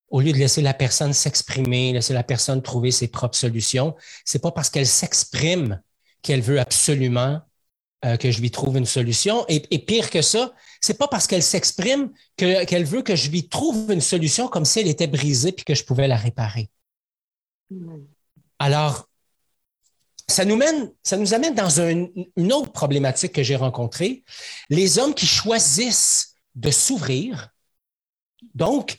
[0.09, 3.95] au lieu de laisser la personne s'exprimer, laisser la personne trouver ses propres solutions.
[4.25, 5.81] C'est pas parce qu'elle s'exprime
[6.23, 7.41] qu'elle veut absolument
[8.05, 9.45] euh, que je lui trouve une solution.
[9.49, 13.93] Et, pire que ça, c'est pas parce qu'elle s'exprime qu'elle veut que je lui trouve
[13.93, 16.71] une solution comme si elle était brisée puis que je pouvais la réparer.
[18.59, 19.09] Alors,
[20.29, 24.25] ça nous, mène, ça nous amène dans une autre problématique que j'ai rencontrée.
[24.71, 27.51] Les hommes qui choisissent de s'ouvrir.
[28.55, 28.97] Donc,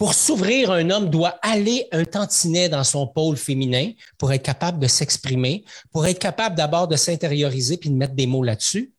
[0.00, 4.78] pour s'ouvrir, un homme doit aller un tantinet dans son pôle féminin pour être capable
[4.78, 8.94] de s'exprimer, pour être capable d'abord de s'intérioriser puis de mettre des mots là-dessus.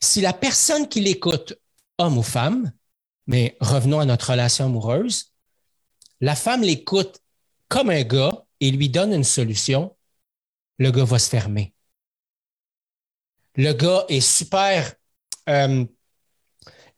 [0.00, 1.56] Si la personne qui l'écoute,
[1.98, 2.72] homme ou femme,
[3.28, 5.32] mais revenons à notre relation amoureuse,
[6.20, 7.20] la femme l'écoute
[7.68, 9.94] comme un gars et lui donne une solution,
[10.78, 11.72] le gars va se fermer.
[13.54, 14.92] Le gars est super
[15.48, 15.84] euh,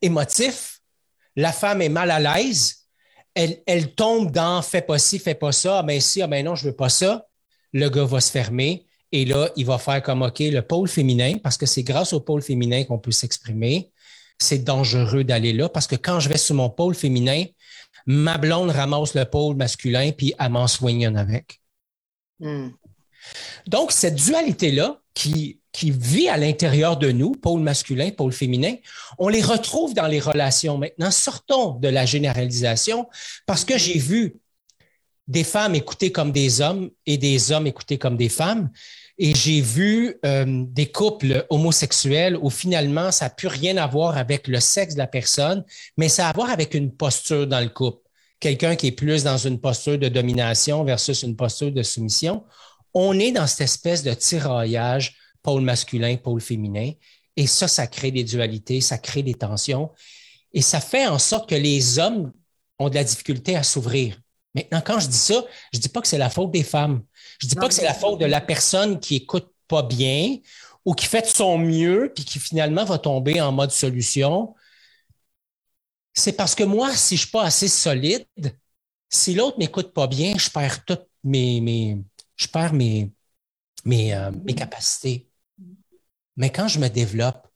[0.01, 0.81] émotif,
[1.37, 2.79] la femme est mal à l'aise,
[3.39, 6.45] elle, elle, tombe dans fais pas ci, fais pas ça, ah ben si, ah ben
[6.45, 7.29] non, je veux pas ça.
[7.73, 11.39] Le gars va se fermer et là, il va faire comme OK, le pôle féminin,
[11.43, 13.93] parce que c'est grâce au pôle féminin qu'on peut s'exprimer.
[14.41, 17.45] C'est dangereux d'aller là parce que quand je vais sur mon pôle féminin,
[18.07, 21.61] ma blonde ramasse le pôle masculin, puis elle m'en soigne avec.
[22.41, 22.71] Hmm.
[23.67, 28.75] Donc, cette dualité-là qui, qui vit à l'intérieur de nous, pôle masculin, pôle féminin,
[29.19, 31.11] on les retrouve dans les relations maintenant.
[31.11, 33.09] Sortons de la généralisation
[33.47, 34.37] parce que j'ai vu
[35.27, 38.71] des femmes écoutées comme des hommes et des hommes écoutés comme des femmes.
[39.19, 44.17] Et j'ai vu euh, des couples homosexuels où finalement, ça n'a plus rien à voir
[44.17, 45.65] avec le sexe de la personne,
[45.97, 48.09] mais ça a à voir avec une posture dans le couple.
[48.41, 52.45] Quelqu'un qui est plus dans une posture de domination versus une posture de soumission.
[52.95, 56.93] On est dans cette espèce de tiraillage pôle masculin, pôle féminin.
[57.37, 59.91] Et ça, ça crée des dualités, ça crée des tensions.
[60.53, 62.33] Et ça fait en sorte que les hommes
[62.79, 64.21] ont de la difficulté à s'ouvrir.
[64.55, 67.03] Maintenant, quand je dis ça, je ne dis pas que c'est la faute des femmes.
[67.39, 70.39] Je ne dis pas que c'est la faute de la personne qui écoute pas bien
[70.85, 74.55] ou qui fait de son mieux puis qui finalement va tomber en mode solution.
[76.15, 78.27] C'est parce que moi, si je ne suis pas assez solide,
[79.11, 81.99] si l'autre ne m'écoute pas bien, je perds toutes mes, mes
[82.37, 83.13] je perds mes,
[83.85, 85.28] mes, euh, mes capacités.
[86.39, 87.49] Mais quand je me développe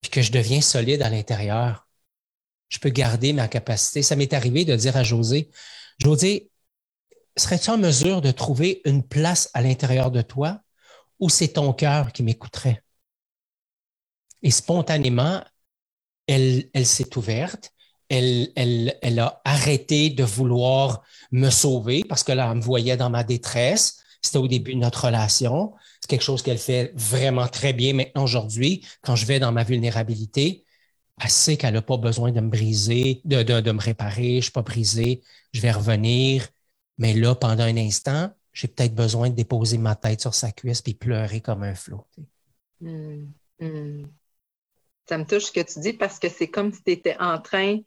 [0.00, 1.86] puis que je deviens solide à l'intérieur,
[2.68, 4.02] je peux garder ma capacité.
[4.02, 5.50] Ça m'est arrivé de dire à José,
[5.98, 6.50] José,
[7.36, 10.60] serais-tu en mesure de trouver une place à l'intérieur de toi
[11.20, 12.82] ou c'est ton cœur qui m'écouterait?
[14.42, 15.44] Et spontanément,
[16.26, 17.72] elle, s'est ouverte.
[18.08, 22.96] Elle, elle, elle, a arrêté de vouloir me sauver parce que là, elle me voyait
[22.96, 23.98] dans ma détresse.
[24.22, 25.74] C'était au début de notre relation.
[26.08, 28.84] Quelque chose qu'elle fait vraiment très bien maintenant aujourd'hui.
[29.02, 30.64] Quand je vais dans ma vulnérabilité,
[31.20, 34.32] elle sait qu'elle n'a pas besoin de me briser, de, de, me réparer.
[34.32, 35.22] Je ne suis pas brisé.
[35.52, 36.48] Je vais revenir.
[36.96, 40.82] Mais là, pendant un instant, j'ai peut-être besoin de déposer ma tête sur sa cuisse
[40.82, 42.04] puis pleurer comme un flot.
[42.80, 43.26] Hmm.
[43.60, 44.06] Hmm.
[45.08, 47.40] Ça me touche ce que tu dis parce que c'est comme si tu étais en
[47.40, 47.78] train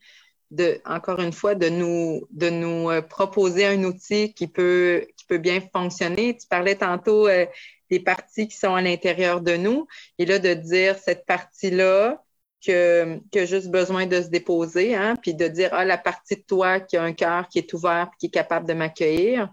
[0.50, 5.26] de, encore une fois, de nous, de nous euh, proposer un outil qui peut, qui
[5.26, 6.38] peut bien fonctionner.
[6.38, 7.46] Tu parlais tantôt euh,
[7.92, 9.86] des parties qui sont à l'intérieur de nous.
[10.18, 12.24] Et là, de dire cette partie-là,
[12.66, 16.36] que, qui a juste besoin de se déposer, hein, puis de dire ah, la partie
[16.36, 19.52] de toi qui a un cœur qui est ouvert qui est capable de m'accueillir.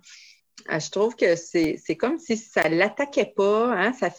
[0.68, 4.11] Ah, je trouve que c'est comme si ça ne l'attaquait pas, hein, ça,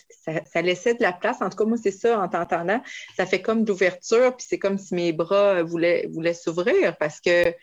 [0.46, 1.42] ça, laissait de la place.
[1.42, 2.82] En tout cas, moi, c'est ça en t'entendant.
[3.16, 7.54] Ça fait comme d'ouverture, puis c'est comme si mes bras voulaient, voulaient s'ouvrir parce que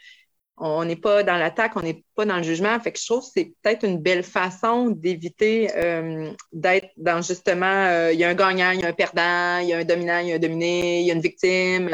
[0.58, 2.78] on n'est pas dans l'attaque, on n'est pas dans le jugement.
[2.80, 7.66] Fait que je trouve que c'est peut-être une belle façon d'éviter euh, d'être dans justement,
[7.66, 9.84] euh, il y a un gagnant, il y a un perdant, il y a un
[9.84, 11.90] dominant, il y a un dominé, il y a une victime,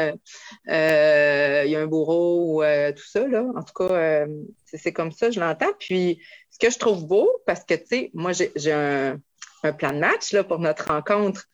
[0.69, 2.63] euh, il y a un bourreau,
[2.95, 3.27] tout ça.
[3.27, 3.45] Là.
[3.55, 4.25] En tout cas,
[4.65, 5.73] c'est comme ça, je l'entends.
[5.79, 9.19] Puis, ce que je trouve beau, parce que, tu sais, moi, j'ai un,
[9.63, 11.45] un, plan de match là, pour notre rencontre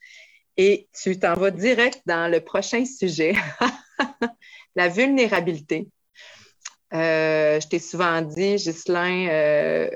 [0.56, 3.34] et tu t'en vas direct dans le prochain sujet,
[4.76, 5.88] la vulnérabilité.
[6.92, 9.90] Euh, je t'ai souvent dit, Ghislain, euh,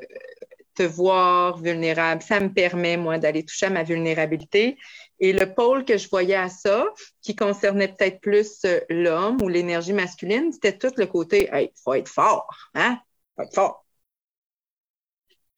[0.74, 4.76] te voir vulnérable, ça me permet, moi, d'aller toucher à ma vulnérabilité.
[5.20, 6.86] Et le pôle que je voyais à ça,
[7.22, 11.94] qui concernait peut-être plus euh, l'homme ou l'énergie masculine, c'était tout le côté, il faut
[11.94, 12.98] être fort, hein?
[13.36, 13.84] Faut être fort.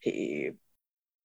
[0.01, 0.57] Puis,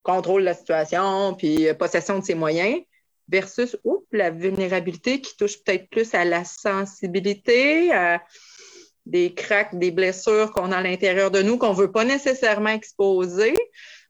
[0.04, 2.82] contrôle la situation, puis possession de ses moyens,
[3.28, 3.78] versus,
[4.12, 8.22] la vulnérabilité qui touche peut-être plus à la sensibilité, à
[9.06, 12.70] des craques, des blessures qu'on a à l'intérieur de nous qu'on ne veut pas nécessairement
[12.70, 13.54] exposer.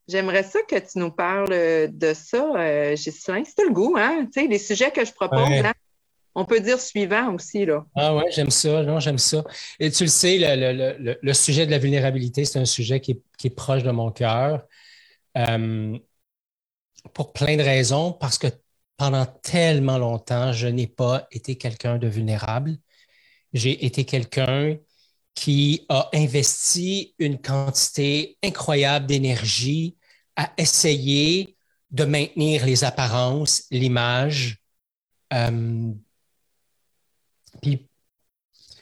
[0.08, 3.44] J'aimerais ça que tu nous parles de ça, euh, Ghislain.
[3.46, 4.26] C'est le goût, hein?
[4.34, 5.48] Tu sais, les sujets que je propose,
[6.36, 7.86] on peut dire suivant aussi, là.
[7.96, 8.84] Ah ouais, j'aime ça.
[8.84, 9.44] Non, j'aime ça.
[9.80, 13.84] Et tu le sais, le, sujet de la vulnérabilité, c'est un sujet qui est, proche
[13.84, 14.66] de mon cœur.
[15.38, 15.98] Euh,
[17.14, 18.48] pour plein de raisons, parce que
[18.98, 22.78] pendant tellement longtemps, je n'ai pas été quelqu'un de vulnérable
[23.54, 24.78] j'ai été quelqu'un
[25.34, 29.98] qui a investi une quantité incroyable d'énergie
[30.36, 31.56] à essayer
[31.90, 34.58] de maintenir les apparences, l'image.
[35.34, 35.92] Euh,
[37.62, 37.88] puis,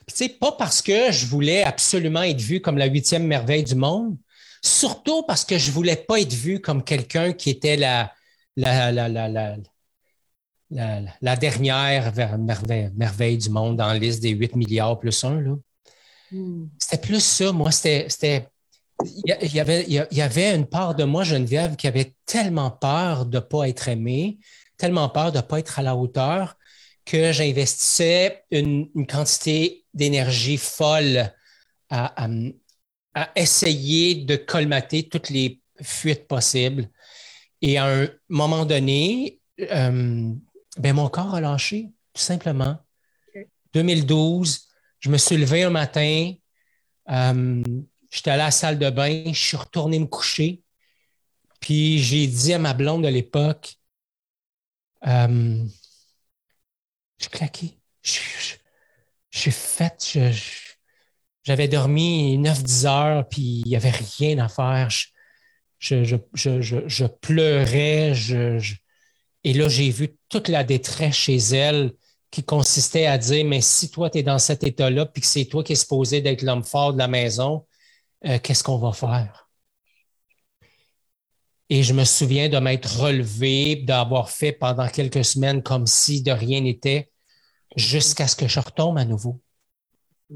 [0.08, 3.75] tu sais, pas parce que je voulais absolument être vu comme la huitième merveille du
[3.75, 4.17] monde,
[4.63, 8.13] surtout parce que je voulais pas être vu comme quelqu'un qui était la,
[8.55, 9.55] la, la, la,
[10.71, 12.13] la, dernière
[12.95, 15.60] merveille, du monde dans la liste des 8 milliards plus 1.
[16.32, 16.67] Hmm.
[16.77, 17.71] C'était plus ça, moi.
[17.71, 18.47] C'était.
[19.25, 23.25] Il y, avait, il y avait une part de moi, Geneviève, qui avait tellement peur
[23.25, 24.39] de ne pas être aimée,
[24.75, 26.58] tellement peur de ne pas être à la hauteur,
[27.05, 31.34] que j'investissais une, quantité d'énergie folle
[31.89, 32.27] à,
[33.38, 36.89] essayer de colmater toutes les fuites possibles.
[37.62, 40.34] Et à un moment donné, euh,
[40.79, 42.79] ben, mon corps a lâché, tout simplement.
[43.73, 44.67] 2012,
[44.99, 46.33] je me suis levé un matin,
[47.09, 47.63] euh,
[48.09, 50.63] j'étais allé à la salle de bain, je suis retourné me coucher,
[51.59, 53.75] puis j'ai dit à ma blonde de l'époque,
[55.05, 55.63] euh,
[57.21, 58.19] je claqué, je,
[59.31, 60.17] suis faite,
[61.43, 64.89] J'avais dormi 9-10 heures, puis il n'y avait rien à faire.
[65.79, 68.13] Je, je, pleurais.
[69.43, 71.93] Et là, j'ai vu toute la détresse chez elle
[72.32, 75.45] qui consistait à dire, mais si toi, tu es dans cet état-là, puis que c'est
[75.45, 77.65] toi qui es supposé d'être l'homme fort de la maison,
[78.25, 79.49] euh, qu'est-ce qu'on va faire?
[81.69, 86.32] Et je me souviens de m'être relevé, d'avoir fait pendant quelques semaines comme si de
[86.32, 87.12] rien n'était,
[87.75, 89.39] jusqu'à ce que je retombe à nouveau.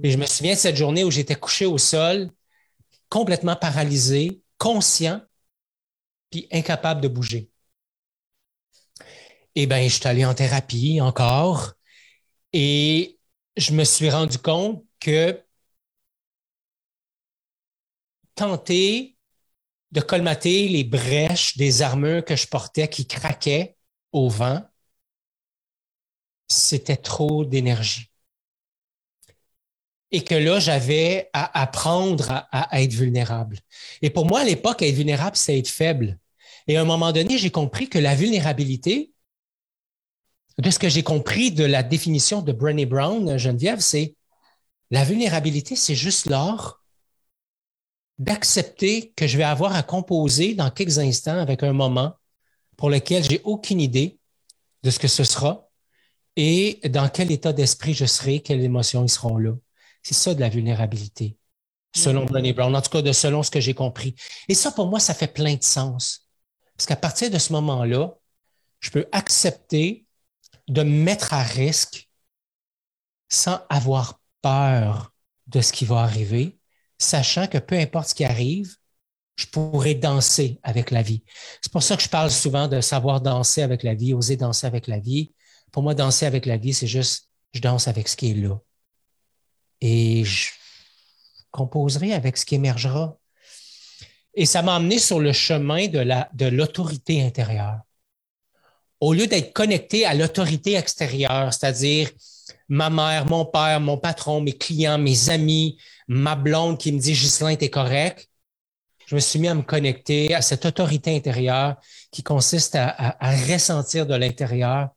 [0.04, 2.32] Et je me souviens de cette journée où j'étais couché au sol,
[3.10, 5.22] complètement paralysé, conscient,
[6.32, 7.53] puis incapable de bouger.
[9.56, 11.74] Eh bien, je suis allé en thérapie encore
[12.54, 13.20] et
[13.58, 15.44] je me suis rendu compte que
[18.36, 19.18] tenter
[19.92, 23.78] de colmater les brèches des armures que je portais qui craquaient
[24.12, 24.64] au vent,
[26.48, 28.14] c'était trop d'énergie
[30.14, 33.58] et que là, j'avais à apprendre à, être vulnérable.
[34.04, 36.20] Et pour moi, à l'époque, être vulnérable, c'est être faible.
[36.68, 39.12] Et à un moment donné, j'ai compris que la vulnérabilité,
[40.60, 44.16] de ce que j'ai compris de la définition de Brené Brown, Geneviève, c'est
[44.92, 46.84] la vulnérabilité, c'est juste l'art
[48.20, 52.14] d'accepter que je vais avoir à composer dans quelques instants avec un moment
[52.78, 54.20] pour lequel j'ai aucune idée
[54.84, 55.68] de ce que ce sera
[56.36, 59.54] et dans quel état d'esprit je serai, quelles émotions ils seront là.
[60.02, 61.38] C'est ça de la vulnérabilité,
[61.96, 64.16] selon Brené Brown, en tout cas de selon ce que j'ai compris.
[64.48, 66.28] Et ça, pour moi, ça fait plein de sens.
[66.76, 68.16] Parce qu'à partir de ce moment-là,
[68.80, 70.03] je peux accepter
[70.68, 72.10] de me mettre à risque
[73.30, 75.14] sans avoir peur
[75.48, 76.58] de ce qui va arriver,
[76.98, 78.76] sachant que peu importe ce qui arrive,
[79.36, 81.24] je pourrais danser avec la vie.
[81.62, 84.68] C'est pour ça que je parle souvent de savoir danser avec la vie, oser danser
[84.68, 85.34] avec la vie.
[85.72, 88.60] Pour moi, danser avec la vie, c'est juste, je danse avec ce qui est là
[89.84, 90.50] et je
[91.52, 93.18] composerai avec ce qui émergera.
[94.34, 97.82] Et ça m'a amené sur le chemin de, la, de l'autorité intérieure.
[99.04, 102.10] Au lieu d'être connecté à l'autorité extérieure, c'est-à-dire
[102.70, 107.12] ma mère, mon père, mon patron, mes clients, mes amis, ma blonde qui me dit
[107.12, 108.30] Ghislain, t'es correct,
[109.06, 111.76] je me suis mis à me connecter à cette autorité intérieure
[112.12, 114.92] qui consiste à, à ressentir de l'intérieur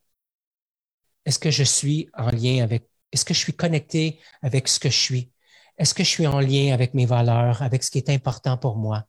[1.24, 4.88] est-ce que je suis en lien avec est-ce que je suis connecté avec ce que
[4.88, 5.32] je suis?
[5.78, 8.76] Est-ce que je suis en lien avec mes valeurs, avec ce qui est important pour
[8.76, 9.02] moi?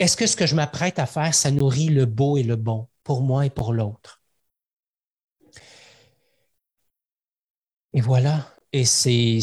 [0.00, 2.88] Est-ce que ce que je m'apprête à faire, ça nourrit le beau et le bon
[3.04, 4.23] pour moi et pour l'autre?
[7.94, 8.54] Et voilà.
[8.72, 9.38] Et c'est,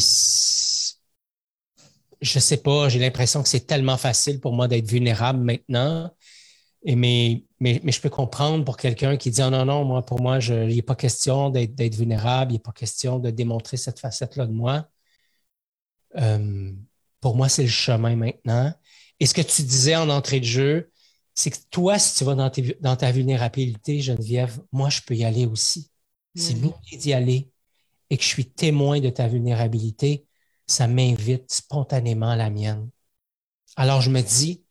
[2.20, 6.14] je sais pas, j'ai l'impression que c'est tellement facile pour moi d'être vulnérable maintenant.
[6.84, 10.20] Et mais, mais, je peux comprendre pour quelqu'un qui dit oh non, non, moi, pour
[10.20, 14.46] moi, il n'est pas question d'être vulnérable, il n'est pas question de démontrer cette facette-là
[14.46, 14.86] de moi.
[16.16, 16.72] Euh,
[17.20, 18.74] pour moi, c'est le chemin maintenant.
[19.20, 20.90] Et ce que tu disais en entrée de jeu,
[21.34, 25.24] c'est que toi, si tu vas dans, dans, ta vulnérabilité, Geneviève, moi, je peux y
[25.24, 25.88] aller aussi.
[26.34, 26.98] Si vous mm-hmm.
[26.98, 27.51] d'y aller
[28.12, 30.26] et que je suis témoin de ta vulnérabilité,
[30.66, 32.90] ça m'invite spontanément à la mienne.
[33.74, 34.62] Alors, je me dis,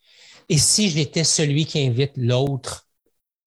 [0.47, 2.87] et si j'étais celui qui invite l'autre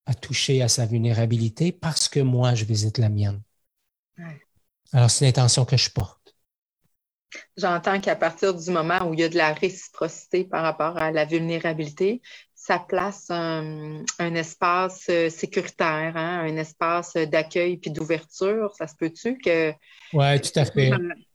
[0.05, 3.41] à toucher à sa vulnérabilité parce que moi, je visite la mienne.
[4.93, 6.35] Alors, c'est l'intention que je porte.
[7.57, 11.13] J'entends qu'à partir du moment où il y a de la réciprocité par rapport à
[11.13, 12.21] la vulnérabilité,
[12.67, 18.73] ça place un, espace euh, sécuritaire, hein, un espace d'accueil puis d'ouverture.
[18.79, 19.75] Ça se peut-tu que.
[20.15, 20.91] Oui, tout à fait.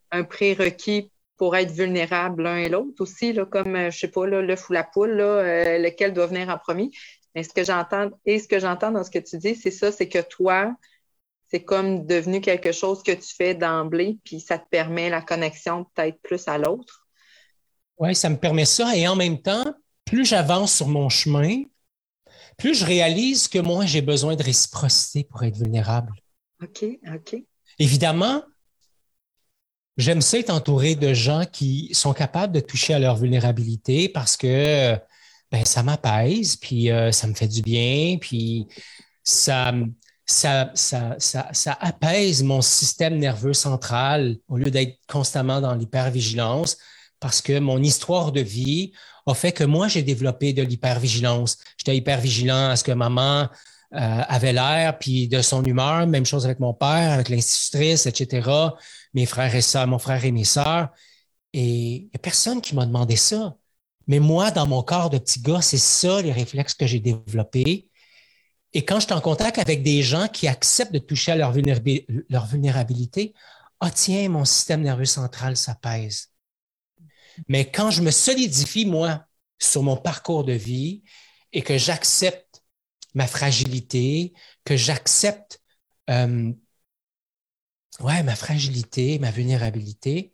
[0.10, 4.26] un prérequis pour être vulnérables l'un et l'autre aussi, là, comme, euh, je sais pas,
[4.26, 6.90] l'œuf ou la poule, là, euh, lequel doit venir en premier?
[7.36, 9.92] Mais ce que j'entends, et ce que j'entends dans ce que tu dis, c'est ça,
[9.92, 10.76] c'est que toi,
[11.52, 15.86] c'est comme devenu quelque chose que tu fais d'emblée, puis ça te permet la connexion
[15.94, 17.08] peut-être plus à l'autre.
[18.00, 18.96] Oui, ça me permet ça.
[18.96, 19.64] Et en même temps,
[20.10, 21.64] plus j'avance sur mon chemin,
[22.58, 26.12] plus je réalise que moi, j'ai besoin de réciprocité pour être vulnérable.
[26.62, 27.44] OK, OK.
[27.78, 28.44] Évidemment,
[30.00, 34.38] J'aime ça être entouré de gens qui sont capables de toucher à leur vulnérabilité parce
[34.38, 34.98] que
[35.52, 38.66] ben, ça m'apaise, puis euh, ça me fait du bien, puis
[39.26, 39.74] ça,
[40.26, 46.78] ça, ça, ça, apaise mon système nerveux central au lieu d'être constamment dans l'hypervigilance
[47.20, 48.92] parce que mon histoire de vie
[49.26, 51.58] a fait que moi, j'ai développé de l'hypervigilance.
[51.78, 53.48] J'étais hypervigilant à ce que maman
[53.94, 58.70] euh, avait l'air, puis de son humeur, même chose avec mon père, avec l'institutrice, etc
[59.14, 60.90] mes frères et sœurs, mon frère et mes sœurs.
[61.54, 63.56] Et il n'y a personne qui m'a demandé ça.
[64.08, 67.90] Mais moi, dans mon corps de petit gars, c'est ça les réflexes que j'ai développés.
[68.74, 71.52] Et quand je suis en contact avec des gens qui acceptent de toucher à leur,
[71.52, 73.34] vulnérabilité,
[73.80, 76.29] ah tiens, mon système nerveux central s'apaise.
[77.48, 79.26] Mais quand je me solidifie, moi,
[79.60, 81.04] sur mon parcours de vie
[81.54, 82.64] et que j'accepte
[83.14, 84.34] ma fragilité,
[84.66, 85.62] que j'accepte
[86.10, 86.52] euh,
[88.00, 90.34] ouais, ma fragilité, ma vulnérabilité,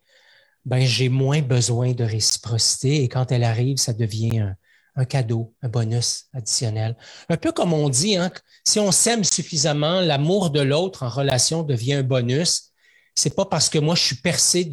[0.65, 4.53] ben, j'ai moins besoin de réciprocité et quand elle arrive, ça devient
[4.95, 6.97] un, cadeau, un bonus additionnel.
[7.29, 8.31] Un peu comme on dit, hein,
[8.65, 12.71] si on s'aime suffisamment, l'amour de l'autre en relation devient un bonus.
[13.15, 14.65] C'est pas parce que moi je suis percé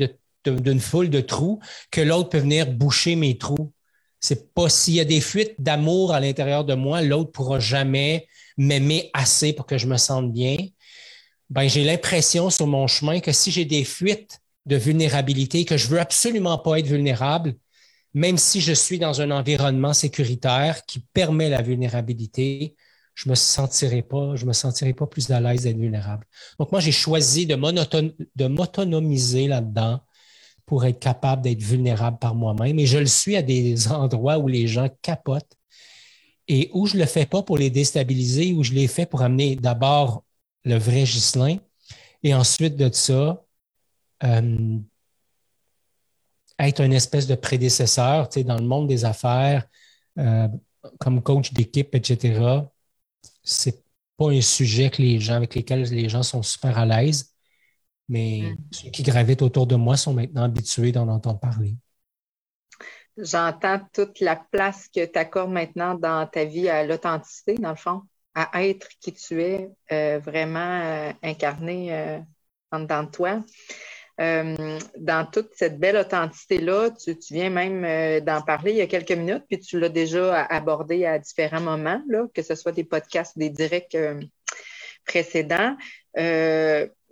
[0.45, 3.73] d'une foule de trous que l'autre peut venir boucher mes trous.
[4.21, 8.29] C'est pas s'il y a des fuites d'amour à l'intérieur de moi, l'autre pourra jamais
[8.57, 10.57] m'aimer assez pour que je me sente bien.
[11.51, 15.89] Ben, j'ai l'impression sur mon chemin que si j'ai des fuites de vulnérabilité, que je
[15.89, 17.55] veux absolument pas être vulnérable,
[18.15, 22.77] même si je suis dans un environnement sécuritaire qui permet la vulnérabilité,
[23.15, 26.27] je me sentirai pas, je me sentirai pas plus à l'aise d'être vulnérable.
[26.59, 30.01] Donc, moi, j'ai choisi de, de m'autonomiser là-dedans
[30.67, 32.79] pour être capable d'être vulnérable par moi-même.
[32.79, 35.57] Et je le suis à des endroits où les gens capotent
[36.49, 39.57] et où je le fais pas pour les déstabiliser, où je l'ai fait pour amener
[39.57, 40.25] d'abord
[40.65, 41.59] le vrai Ghislain
[42.23, 43.45] et ensuite de ça,
[44.25, 44.79] euh,
[46.59, 49.67] être une espèce de prédécesseur tu sais, dans le monde des affaires,
[50.19, 50.49] euh,
[50.99, 52.41] comme coach d'équipe, etc.,
[53.43, 53.83] c'est
[54.17, 57.32] pas un sujet que les gens, avec lesquels les gens sont super à l'aise,
[58.09, 58.57] mais mm.
[58.71, 61.77] ceux qui gravitent autour de moi sont maintenant habitués d'en entendre parler.
[63.17, 67.77] J'entends toute la place que tu accordes maintenant dans ta vie à l'authenticité, dans le
[67.77, 68.03] fond,
[68.35, 72.23] à être qui tu es, euh, vraiment euh, incarné
[72.71, 73.43] en dedans de toi.
[74.21, 78.87] Euh, dans toute cette belle authenticité-là, tu, viens même euh, d'en parler il y a
[78.87, 82.85] quelques minutes, puis tu l'as déjà abordé à différents moments, là, que ce soit des
[82.85, 84.21] podcasts, des directs euh,
[85.07, 85.77] précédents,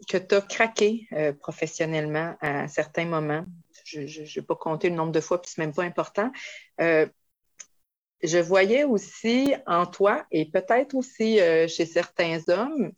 [0.09, 1.09] que tu as craqué
[1.40, 3.44] professionnellement à certains moments.
[3.84, 6.30] Je n'ai pas compté le nombre de fois, puis c'est même pas important.
[6.78, 11.38] je voyais aussi en toi, et peut-être aussi
[11.68, 12.92] chez certains hommes,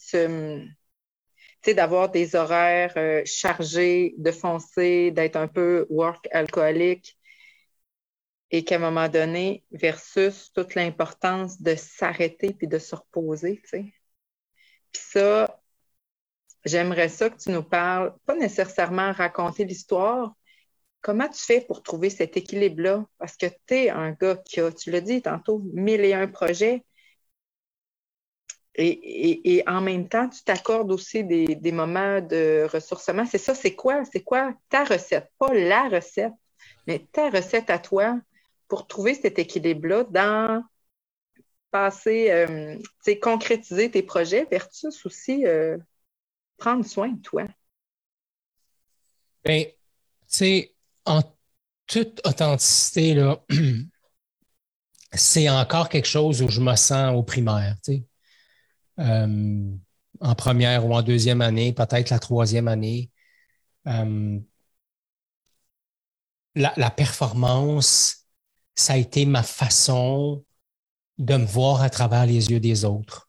[1.71, 7.17] d'avoir des horaires euh, chargés, de foncer, d'être un peu work alcoolique
[8.51, 13.63] et qu'à un moment donné, versus toute l'importance de s'arrêter puis de se reposer.
[13.71, 13.93] Puis
[14.93, 15.62] ça,
[16.65, 20.35] j'aimerais ça que tu nous parles, pas nécessairement raconter l'histoire,
[21.01, 23.05] comment tu fais pour trouver cet équilibre-là?
[23.19, 26.29] Parce que tu es un gars qui a, tu l'as dit tantôt, mille et un
[26.29, 26.85] projets,
[28.75, 33.27] et, en même temps, tu t'accordes aussi des, moments de ressourcement.
[33.27, 34.05] C'est ça, c'est quoi?
[34.11, 35.31] C'est quoi ta recette?
[35.39, 36.33] Pas la recette,
[36.87, 38.19] mais ta recette à toi
[38.69, 40.63] pour trouver cet équilibre-là dans
[41.71, 42.77] passer, euh,
[43.21, 45.77] concrétiser tes projets versus aussi euh,
[46.57, 47.47] prendre soin de toi.
[49.45, 49.75] Bien, tu
[50.27, 50.75] sais,
[51.05, 51.23] en
[51.87, 53.43] toute authenticité, là,
[55.13, 58.05] c'est encore quelque chose où je me sens au primaire, tu sais.
[58.99, 59.73] Euh,
[60.21, 63.11] en première ou en deuxième année, peut-être la troisième année.
[63.89, 64.39] Euh,
[66.55, 68.27] la, performance,
[68.75, 70.45] ça a été ma façon
[71.19, 73.29] de me voir à travers les yeux des autres.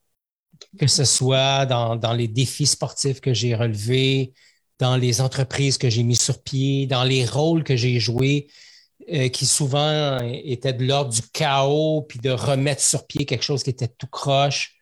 [0.80, 4.34] Que ce soit dans, dans les défis sportifs que j'ai relevés,
[4.80, 8.48] dans les entreprises que j'ai mis sur pied, dans les rôles que j'ai joués,
[9.12, 13.64] euh, qui souvent étaient de l'ordre du chaos, puis de remettre sur pied quelque chose
[13.64, 14.76] qui était tout croche.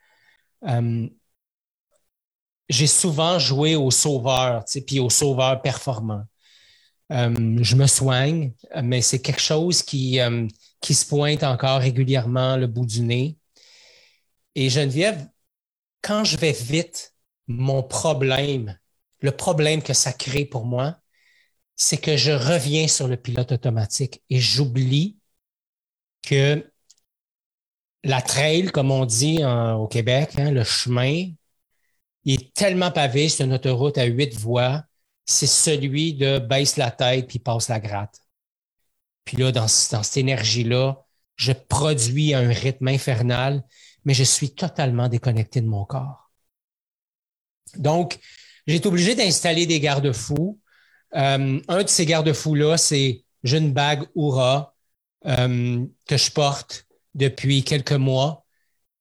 [0.67, 1.07] Euh,
[2.69, 6.23] j'ai souvent joué au sauveur, puis au sauveur performant.
[7.11, 10.47] Euh, je me soigne, mais c'est quelque chose qui, euh,
[10.79, 13.37] qui se pointe encore régulièrement le bout du nez.
[14.55, 15.27] Et Geneviève,
[16.01, 17.13] quand je vais vite,
[17.47, 18.77] mon problème,
[19.19, 20.97] le problème que ça crée pour moi,
[21.75, 25.17] c'est que je reviens sur le pilote automatique et j'oublie
[26.21, 26.71] que
[28.03, 31.25] la trail, comme on dit au Québec, hein, le chemin,
[32.23, 34.83] il est tellement pavé, c'est une autoroute à huit voies,
[35.25, 38.19] c'est celui de baisse la tête puis passe la gratte.
[39.25, 43.63] Puis là, dans, cette énergie-là, je produis un rythme infernal,
[44.05, 46.31] mais je suis totalement déconnecté de mon corps.
[47.77, 48.19] Donc,
[48.67, 50.59] j'ai été obligé d'installer des garde-fous.
[51.15, 54.75] Euh, un de ces garde-fous-là, c'est j'ai une bague Oura
[55.25, 56.85] euh, que je porte
[57.15, 58.45] depuis quelques mois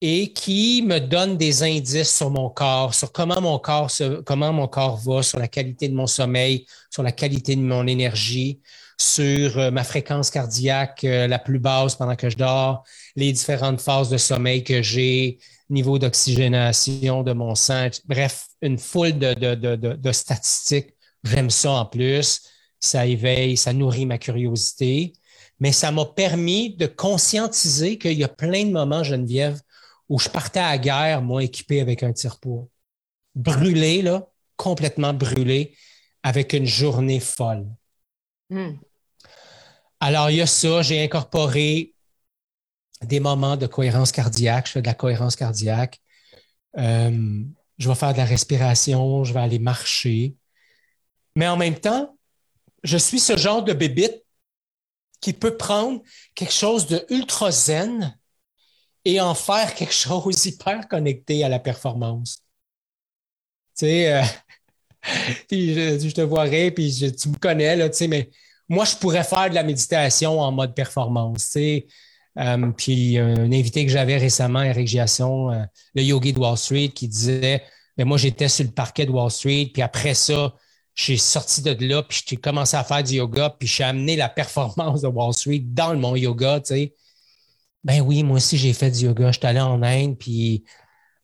[0.00, 3.90] et qui me donne des indices sur mon corps, sur comment mon corps
[4.24, 7.86] comment mon corps va, sur la qualité de mon sommeil, sur la qualité de mon
[7.86, 8.60] énergie,
[9.00, 12.84] sur euh, ma fréquence cardiaque euh, la plus basse pendant que je dors,
[13.16, 15.38] les différentes phases de sommeil que j'ai,
[15.70, 20.94] niveau d'oxygénation de mon sang, bref, une foule de, de, de, de statistiques.
[21.24, 22.42] J'aime ça en plus.
[22.78, 25.14] ça éveille, ça nourrit ma curiosité,
[25.60, 29.60] mais ça m'a permis de conscientiser qu'il y a plein de moments, Geneviève,
[30.08, 32.66] où je partais à la guerre, moi, équipé avec un tire-poids.
[33.34, 35.74] Brûlé, là, complètement brûlé,
[36.22, 37.66] avec une journée folle.
[38.50, 38.72] Hmm.
[40.00, 41.94] Alors, il y a ça, j'ai incorporé
[43.02, 46.00] des moments de cohérence cardiaque, je fais de la cohérence cardiaque.
[46.78, 47.42] Euh,
[47.78, 50.34] je vais faire de la respiration, je vais aller marcher.
[51.36, 52.16] Mais en même temps,
[52.82, 54.24] je suis ce genre de bébite
[55.20, 56.02] qui peut prendre
[56.34, 58.18] quelque chose de ultra zen
[59.04, 62.42] et en faire quelque chose hyper connecté à la performance.
[63.76, 64.22] Tu sais, euh,
[65.48, 68.30] puis je, te voirais, puis tu me connais, là, tu sais, mais
[68.70, 71.56] moi, je pourrais faire de la méditation en mode performance.
[71.56, 75.64] Euh, puis un invité que j'avais récemment, Eric Giasson, euh,
[75.94, 77.62] le yogi de Wall Street, qui disait,
[77.98, 80.54] mais ben, moi, j'étais sur le parquet de Wall Street, puis après ça,
[80.94, 84.28] j'ai sorti de là, puis j'ai commencé à faire du yoga, puis j'ai amené la
[84.28, 86.94] performance de Wall Street dans mon yoga, sais.
[87.82, 89.32] Ben oui, moi aussi, j'ai fait du yoga.
[89.32, 90.64] J'étais allé en Inde, puis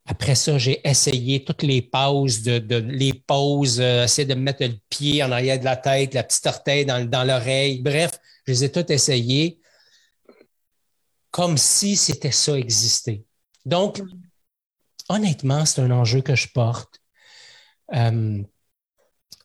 [0.07, 4.75] après ça, j'ai essayé toutes les pauses, de, les pauses, euh, essayer de mettre le
[4.89, 7.81] pied en arrière de la tête, la petite orteil dans, l'oreille.
[7.83, 8.13] Bref,
[8.47, 9.61] je les ai toutes essayées
[11.33, 13.25] comme si c'était ça exister.
[13.65, 14.01] Donc,
[15.09, 17.03] honnêtement, c'est un enjeu que je porte.
[17.93, 18.43] Euh,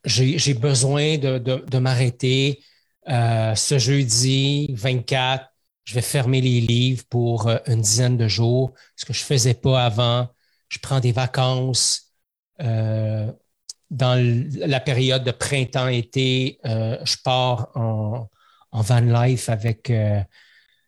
[0.04, 2.62] j'ai besoin de, m'arrêter.
[3.08, 5.44] Euh, ce jeudi 24,
[5.84, 9.54] je vais fermer les livres pour une dizaine de jours, ce que je ne faisais
[9.54, 10.28] pas avant.
[10.72, 12.14] Je prends des vacances.
[12.60, 13.30] Euh,
[13.90, 14.18] dans
[14.54, 18.28] la période de printemps-été, je pars en,
[18.72, 19.92] van life avec,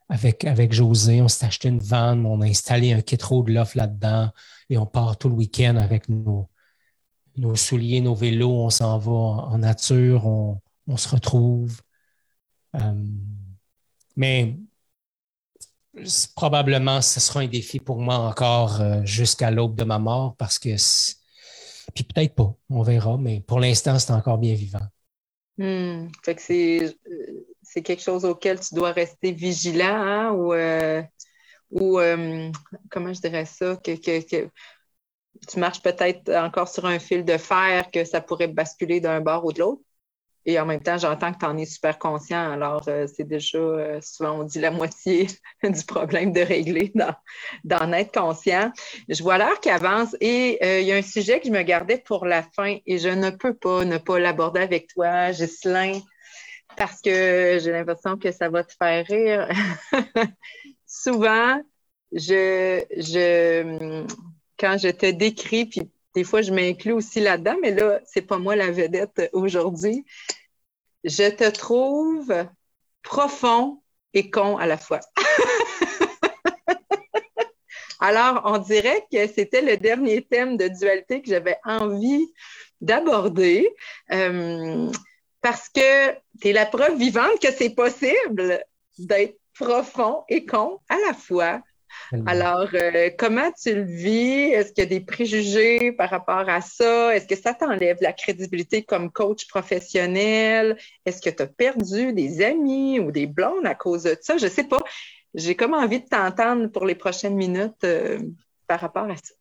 [0.08, 1.20] avec, avec José.
[1.20, 4.30] On s'est acheté une van, on a installé un kit de loft là-dedans
[4.70, 6.48] et on part tout le week-end avec nos,
[7.36, 11.80] nos souliers, nos vélos, on s'en va en, nature, on, se retrouve.
[12.76, 13.04] Euh,
[14.16, 14.56] mais
[16.34, 20.58] probablement, ce sera un défi pour moi encore euh, jusqu'à l'aube de ma mort parce
[20.58, 20.70] que,
[21.94, 24.86] puis peut-être pas, on verra, mais pour l'instant, c'est encore bien vivant.
[25.56, 26.08] Hmm.
[26.24, 32.50] Fait que c'est, quelque chose auquel tu dois rester vigilant hein, ou, euh,
[32.90, 34.48] comment je dirais ça, que, que
[35.48, 39.44] tu marches peut-être encore sur un fil de fer que ça pourrait basculer d'un bord
[39.44, 39.82] ou de l'autre.
[40.46, 42.52] Et en même temps, j'entends que tu en es super conscient.
[42.52, 45.26] Alors, euh, c'est déjà, euh, souvent, on dit la moitié
[45.62, 46.92] du problème de régler,
[47.64, 48.70] d'en être conscient.
[49.08, 51.62] Je vois l'heure qui avance et euh, il y a un sujet que je me
[51.62, 56.00] gardais pour la fin et je ne peux pas ne pas l'aborder avec toi, Ghislain,
[56.76, 59.48] parce que j'ai l'impression que ça va te faire rire.
[60.86, 61.60] souvent,
[62.12, 64.04] je, je,
[64.58, 68.38] quand je te décris, puis des fois je m'inclus aussi là-dedans, mais là, c'est pas
[68.38, 70.04] moi la vedette aujourd'hui.
[71.02, 72.32] Je te trouve
[73.02, 73.82] profond
[74.14, 75.00] et con à la fois.
[78.00, 82.32] Alors, on dirait que c'était le dernier thème de dualité que j'avais envie
[82.80, 83.68] d'aborder
[84.12, 84.90] euh,
[85.40, 88.62] parce que tu es la preuve vivante que c'est possible
[88.98, 91.62] d'être profond et con à la fois.
[92.26, 94.52] Alors, euh, comment tu le vis?
[94.52, 97.14] Est-ce qu'il y a des préjugés par rapport à ça?
[97.14, 100.76] Est-ce que ça t'enlève la crédibilité comme coach professionnel?
[101.06, 104.36] Est-ce que tu as perdu des amis ou des blondes à cause de ça?
[104.36, 104.82] Je ne sais pas.
[105.34, 108.20] J'ai comme envie de t'entendre pour les prochaines minutes euh,
[108.66, 109.34] par rapport à ça.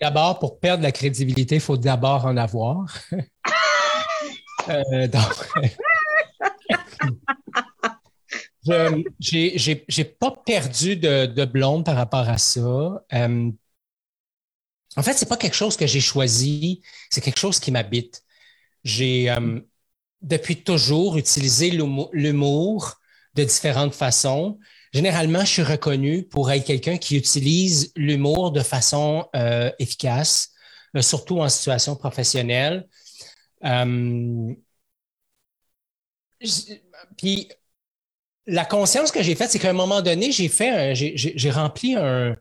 [0.00, 2.86] D'abord, pour perdre la crédibilité, il faut d'abord en avoir.
[4.68, 5.48] euh, donc...
[8.66, 13.04] Je n'ai pas perdu de, de, blonde par rapport à ça.
[13.12, 13.50] Euh,
[14.96, 18.22] en fait, c'est pas quelque chose que j'ai choisi, c'est quelque chose qui m'habite.
[18.84, 19.60] J'ai euh,
[20.22, 22.96] depuis toujours utilisé l'humour
[23.34, 24.58] de différentes façons.
[24.92, 30.50] Généralement, je suis reconnu pour être quelqu'un qui utilise l'humour de façon euh, efficace,
[31.00, 32.88] surtout en situation professionnelle.
[37.16, 37.48] puis
[38.46, 42.36] la conscience que j'ai faite, c'est qu'à un moment donné, j'ai fait, j'ai rempli un,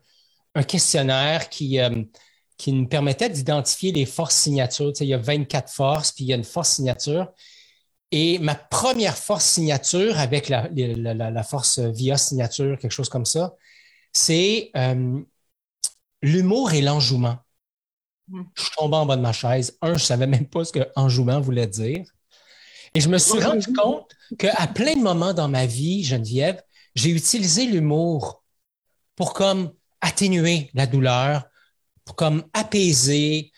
[0.67, 2.03] questionnaire qui, euh,
[2.57, 4.91] qui nous permettait d'identifier les forces signatures.
[4.99, 7.31] il y a 24 forces, puis il y a une force signature.
[8.11, 13.55] Et ma première force signature avec la, force via signature, quelque chose comme ça,
[14.11, 15.21] c'est euh,
[16.21, 17.37] l'humour et l'enjouement.
[18.27, 18.41] Mm.
[18.55, 19.77] Je suis tombé en bas de ma chaise.
[19.81, 22.05] Un, je ne savais même pas ce que enjouement voulait dire.
[22.95, 26.61] Et je me suis rendu compte qu'à plein de moments dans ma vie, Geneviève,
[26.95, 28.43] j'ai utilisé l'humour
[29.15, 29.71] pour comme
[30.01, 31.43] atténuer la douleur,
[32.05, 33.51] pour comme apaiser,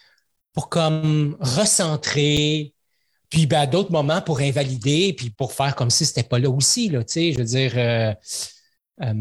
[0.53, 2.73] pour comme recentrer,
[3.31, 6.49] puis ben, à d'autres moments pour invalider, puis pour faire comme si c'était pas là
[6.49, 7.71] aussi, là, tu sais, je veux dire.
[7.75, 8.13] Euh,
[9.01, 9.13] euh,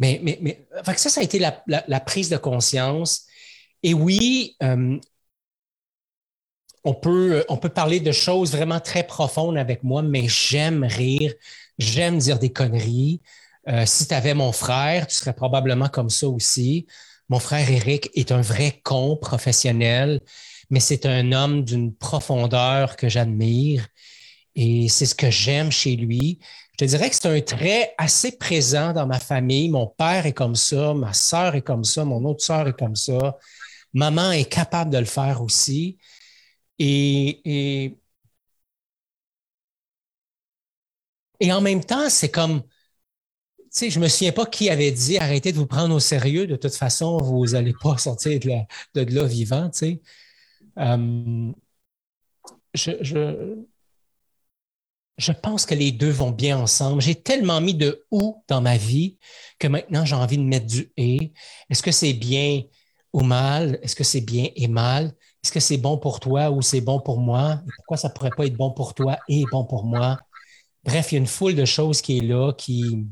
[0.00, 3.26] mais, mais, mais ça, ça a été la, la, prise de conscience.
[3.84, 4.98] Et oui, euh,
[6.84, 11.32] on, peut, on peut parler de choses vraiment très profondes avec moi, mais j'aime rire,
[11.78, 13.20] j'aime dire des conneries.
[13.86, 16.86] si tu avais mon frère, tu serais probablement comme ça aussi.
[17.28, 20.20] Mon frère Eric est un vrai con professionnel
[20.70, 23.86] mais c'est un homme d'une profondeur que j'admire
[24.54, 26.38] et c'est ce que j'aime chez lui.
[26.72, 29.68] Je te dirais que c'est un trait assez présent dans ma famille.
[29.68, 32.96] Mon père est comme ça, ma sœur est comme ça, mon autre sœur est comme
[32.96, 33.38] ça.
[33.92, 35.98] Maman est capable de le faire aussi.
[36.78, 37.40] Et,
[37.84, 37.98] et,
[41.40, 42.62] et en même temps, c'est comme,
[43.58, 46.46] tu sais, je me souviens pas qui avait dit arrêtez de vous prendre au sérieux.
[46.46, 50.02] De toute façon, vous n'allez pas sortir de, là vivant, tu sais.
[50.78, 51.52] Euh,
[52.74, 52.92] je,
[55.18, 57.02] je, pense que les deux vont bien ensemble.
[57.02, 59.18] J'ai tellement mis de ou dans ma vie
[59.58, 61.32] que maintenant j'ai envie de mettre du et.
[61.70, 62.62] Est-ce que c'est bien
[63.12, 63.78] ou mal?
[63.82, 65.14] Est-ce que c'est bien et mal?
[65.44, 67.60] Est-ce que c'est bon pour toi ou c'est bon pour moi?
[67.76, 70.18] Pourquoi ça ne pourrait pas être bon pour toi et bon pour moi?
[70.84, 73.06] Bref, il y a une foule de choses qui est là qui,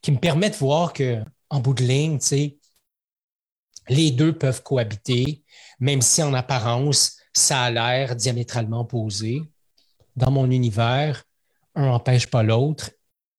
[0.00, 2.20] qui me permet de voir que, en bout de ligne,
[3.88, 5.42] les deux peuvent cohabiter,
[5.80, 9.42] même si en apparence, ça a l'air diamétralement opposé.
[10.14, 11.24] Dans mon univers,
[11.74, 12.90] un n'empêche pas l'autre.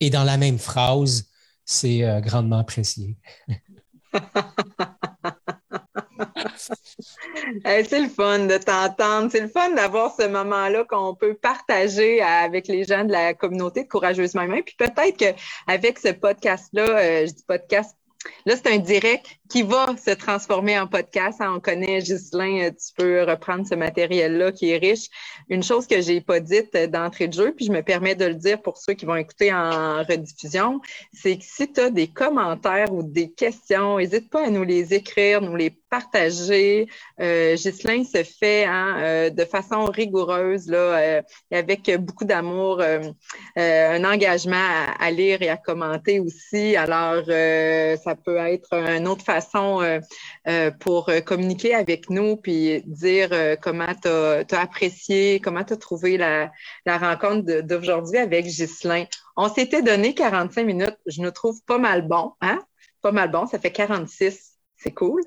[0.02, 1.30] Et dans la même phrase,
[1.64, 3.16] c'est euh, grandement apprécié.
[7.66, 9.30] c'est le fun de t'entendre.
[9.32, 13.84] C'est le fun d'avoir ce moment-là qu'on peut partager avec les gens de la communauté
[13.84, 14.62] de Courageusement Humain.
[14.66, 17.96] Puis peut-être qu'avec ce podcast-là, euh, je dis podcast
[18.46, 21.42] Là, c'est un direct qui va se transformer en podcast.
[21.42, 25.08] Hein, on connaît Ghislain, euh, tu peux reprendre ce matériel-là qui est riche.
[25.50, 28.36] Une chose que j'ai pas dite d'entrée de jeu, puis je me permets de le
[28.36, 30.82] dire pour ceux qui vont écouter en rediffusion,
[31.14, 34.94] c'est que si tu as des commentaires ou des questions, n'hésite pas à nous les
[34.94, 36.88] écrire, nous les partager.
[37.20, 43.02] Euh, se fait hein, euh, de façon rigoureuse, là, euh, avec beaucoup d'amour, euh,
[43.56, 46.76] un engagement à, à, lire et à commenter aussi.
[46.76, 50.00] Alors, ça peut être une autre façon
[50.80, 53.30] pour communiquer avec nous puis dire
[53.62, 56.52] comment tu as, apprécié, comment tu as trouvé la,
[56.86, 59.06] rencontre d'aujourd'hui avec Ghislain.
[59.36, 60.98] On s'était donné 45 minutes.
[61.06, 62.60] Je nous trouve pas mal bon, hein?
[63.02, 63.48] Pas mal bon.
[63.48, 64.58] Ça fait 46.
[64.78, 65.22] C'est cool.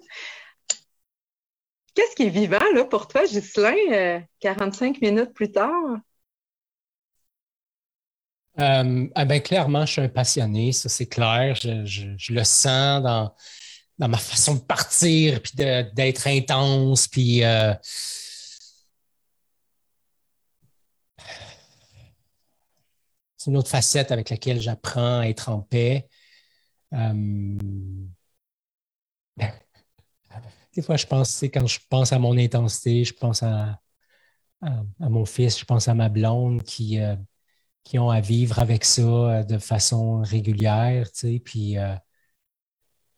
[1.95, 5.99] Qu'est-ce qui est vivant là, pour toi, Ghislain, 45 euh, minutes plus tard?
[8.61, 11.55] Euh, ah ben, clairement, je suis un passionné, ça c'est clair.
[11.57, 13.35] Je, le sens dans,
[14.09, 17.75] ma façon de partir, puis d'être intense, puis euh,
[23.37, 26.09] c'est une autre facette avec laquelle j'apprends à être en paix.
[30.75, 33.81] Des fois, je pense, quand je pense à mon intensité, je pense à,
[34.99, 37.17] mon fils, je pense à ma blonde qui, euh,
[37.85, 41.95] qui ont à vivre avec ça euh, de façon régulière, tu sais, puis euh,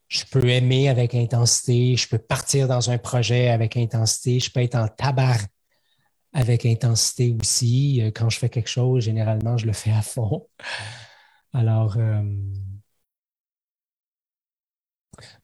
[0.09, 4.61] je peux aimer avec intensité, je peux partir dans un projet avec intensité, je peux
[4.61, 5.39] être en tabac
[6.33, 8.03] avec intensité aussi.
[8.15, 10.47] Quand je fais quelque chose, généralement, je le fais à fond.
[11.53, 11.97] Alors,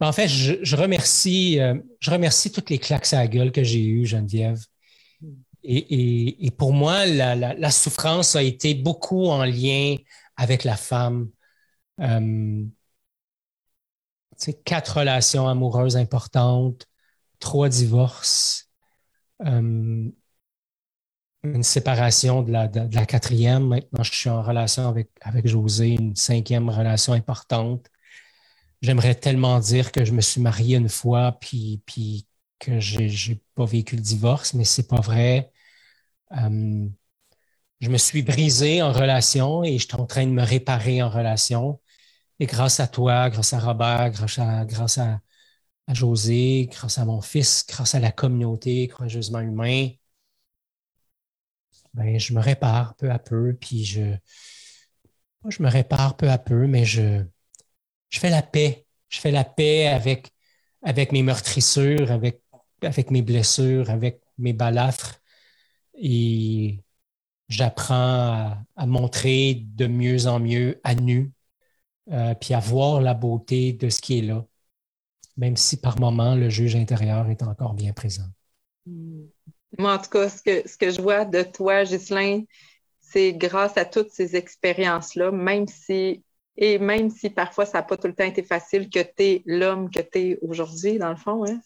[0.00, 3.64] ben, en fait, je, remercie, euh, je remercie toutes les claques à la gueule que
[3.64, 4.64] j'ai eues, Geneviève.
[5.64, 9.96] Et, pour moi, la, souffrance a été beaucoup en lien
[10.36, 11.30] avec la femme.
[12.00, 12.64] Euh,
[14.64, 16.86] quatre relations amoureuses importantes,
[17.38, 18.68] trois divorces,
[19.44, 20.10] euh,
[21.44, 23.68] une séparation de la, quatrième.
[23.68, 24.88] Maintenant, je suis en relation
[25.20, 27.88] avec, José, une cinquième relation importante
[28.82, 31.82] j'aimerais tellement dire que je me suis marié une fois puis,
[32.58, 35.51] que j'ai n'ai pas vécu le divorce, mais c'est pas vrai.
[36.32, 36.88] Euh,
[37.80, 41.10] je me suis brisé en relation et je suis en train de me réparer en
[41.10, 41.80] relation.
[42.40, 45.20] Et grâce à toi, grâce à Robert, grâce à, grâce à,
[45.92, 49.90] José, grâce à mon fils, grâce à la communauté courageusement humain,
[51.94, 54.16] ben, je me répare peu à peu, puis je,
[55.48, 57.24] je me répare peu à peu, mais je,
[58.10, 58.86] je fais la paix.
[59.08, 60.30] Je fais la paix avec,
[60.82, 62.42] avec mes meurtrissures, avec,
[62.82, 65.20] avec mes blessures, avec mes balafres.
[66.04, 66.82] Et
[67.48, 71.32] j'apprends à, montrer de mieux en mieux à nu,
[72.10, 74.44] euh, puis à voir la beauté de ce qui est là,
[75.36, 78.26] même si par moment le juge intérieur est encore bien présent.
[79.78, 82.42] Moi, en tout cas, ce que, ce que je vois de toi, Ghislain,
[83.00, 86.24] c'est grâce à toutes ces expériences-là, même si,
[86.56, 89.42] et même si parfois ça n'a pas tout le temps été facile, que tu es
[89.46, 91.44] l'homme que tu es aujourd'hui, dans le fond.
[91.46, 91.60] Hein?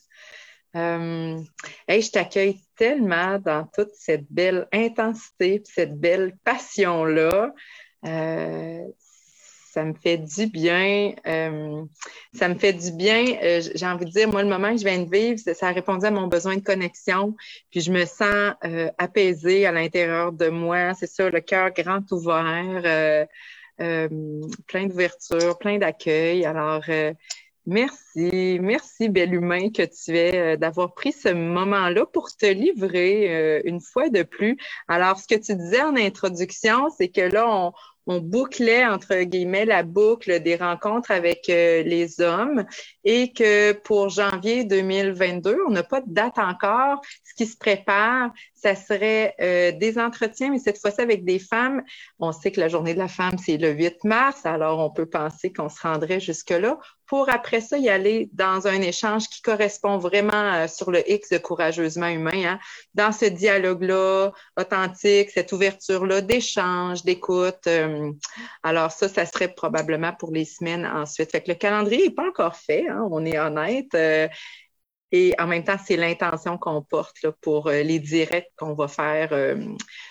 [0.77, 1.39] Euh,
[1.89, 7.53] je t'accueille tellement dans toute cette belle intensité, cette belle passion-là.
[8.07, 8.83] Euh,
[9.77, 11.12] ça me fait du bien.
[11.27, 11.85] Euh,
[12.33, 13.37] ça me fait du bien.
[13.43, 15.72] Euh, j'ai envie de dire, moi, le moment que je viens de vivre, ça, a
[15.72, 17.37] répondu à mon besoin de connexion.
[17.70, 20.95] Puis je me sens euh, apaisée à l'intérieur de moi.
[20.95, 23.27] C'est ça, le cœur grand ouvert,
[23.77, 26.47] plein d'ouverture, plein d'accueil.
[26.47, 26.83] Alors,
[27.67, 33.81] Merci, merci, bel humain que tu es, d'avoir pris ce moment-là pour te livrer une
[33.81, 34.57] fois de plus.
[34.87, 37.73] Alors, ce que tu disais en introduction, c'est que là, on,
[38.07, 42.64] on bouclait, entre guillemets, la boucle des rencontres avec euh, les hommes
[43.05, 47.01] et que pour janvier 2022, on n'a pas de date encore.
[47.25, 51.83] Ce qui se prépare, ça serait euh, des entretiens, mais cette fois-ci avec des femmes.
[52.21, 55.07] On sait que la journée de la femme, c'est le 8 mars, alors on peut
[55.07, 59.99] penser qu'on se rendrait jusque-là pour après ça y aller dans un échange qui correspond
[59.99, 62.59] vraiment euh, sur le X de courageusement humain, hein,
[62.95, 67.67] dans ce dialogue-là authentique, cette ouverture-là d'échange, d'écoute.
[67.67, 68.13] Euh,
[68.63, 71.31] alors ça, ça serait probablement pour les semaines ensuite.
[71.31, 73.95] Fait que le calendrier n'est pas encore fait, hein, on est honnête.
[75.13, 78.75] Euh, et en même temps, c'est l'intention qu'on porte là, pour euh, les directs qu'on
[78.75, 79.57] va faire euh,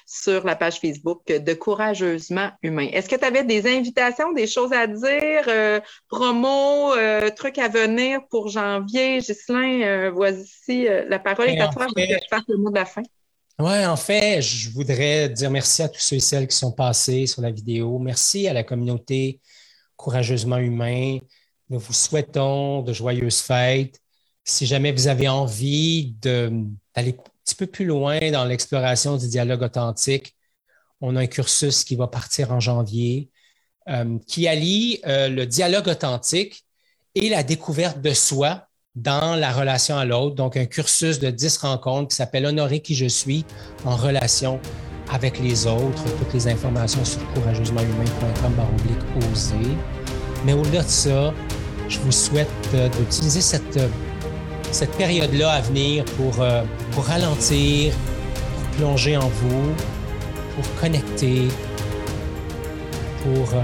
[0.05, 2.87] sur la page Facebook de Courageusement Humain.
[2.91, 6.93] Est-ce que tu avais des invitations, des choses à dire, euh, promos,
[7.35, 9.19] trucs à venir pour janvier?
[9.19, 13.03] Ghislain, voici, la parole est à toi pour que le mot de la fin.
[13.57, 17.25] Oui, en fait, je voudrais dire merci à tous ceux et celles qui sont passés
[17.25, 17.99] sur la vidéo.
[17.99, 19.39] Merci à la communauté
[19.95, 21.19] Courageusement Humain.
[21.69, 23.99] Nous vous souhaitons de joyeuses fêtes
[24.45, 29.63] si jamais vous avez envie d'aller un petit peu plus loin dans l'exploration du dialogue
[29.63, 30.35] authentique,
[31.01, 33.29] on a un cursus qui va partir en janvier
[33.89, 36.65] euh, qui allie euh, le dialogue authentique
[37.15, 40.35] et la découverte de soi dans la relation à l'autre.
[40.35, 43.45] Donc, un cursus de 10 rencontres qui s'appelle Honorer qui je suis
[43.83, 44.59] en relation
[45.11, 46.03] avec les autres.
[46.17, 48.53] Toutes les informations sur courageusementhumain.com
[49.31, 49.55] oser.
[50.45, 51.33] Mais au-delà de ça,
[51.87, 53.77] je vous souhaite euh, d'utiliser cette
[54.71, 59.73] cette période-là à venir pour, euh, pour ralentir, pour plonger en vous,
[60.55, 61.47] pour connecter,
[63.23, 63.61] pour euh,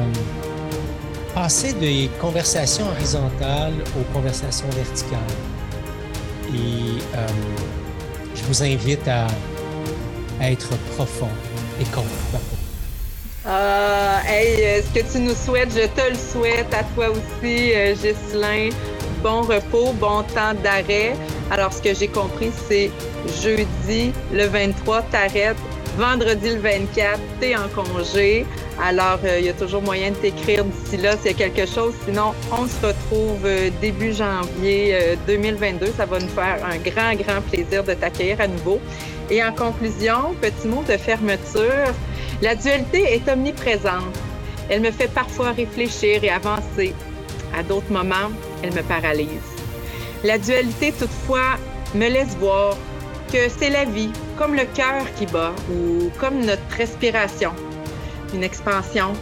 [1.34, 5.20] passer des conversations horizontales aux conversations verticales.
[6.54, 7.28] Et euh,
[8.36, 9.28] je vous invite à,
[10.41, 11.30] être profond
[11.80, 12.41] et constant.
[13.45, 18.70] Ah, hey, ce que tu nous souhaites, je te le souhaite à toi aussi, Ghislain
[19.22, 21.16] bon repos, bon temps d'arrêt.
[21.50, 22.92] Alors, ce que j'ai compris, c'est
[23.42, 25.58] jeudi le 23, t'arrêtes.
[25.98, 28.46] Vendredi le 24, t'es en congé.
[28.82, 31.70] Alors, euh, il y a toujours moyen de t'écrire d'ici là s'il y a quelque
[31.70, 31.94] chose.
[32.06, 35.86] Sinon, on se retrouve euh, début janvier 2022.
[35.86, 38.80] Euh, Ça va nous faire un grand, grand plaisir de t'accueillir à nouveau.
[39.30, 41.94] Et en conclusion, petit mot de fermeture.
[42.42, 44.18] La dualité est omniprésente.
[44.70, 46.96] Elle me fait parfois réfléchir et avancer.
[47.58, 48.32] À d'autres moments,
[48.64, 49.28] elle me paralyse.
[50.24, 51.58] La dualité, toutefois,
[51.95, 52.78] me laisse voir
[53.32, 57.52] que c'est la vie, comme le cœur qui bat ou comme notre respiration.
[58.34, 59.14] Une expansion,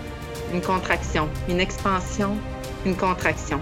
[0.53, 2.37] une contraction, une expansion,
[2.85, 3.59] une contraction.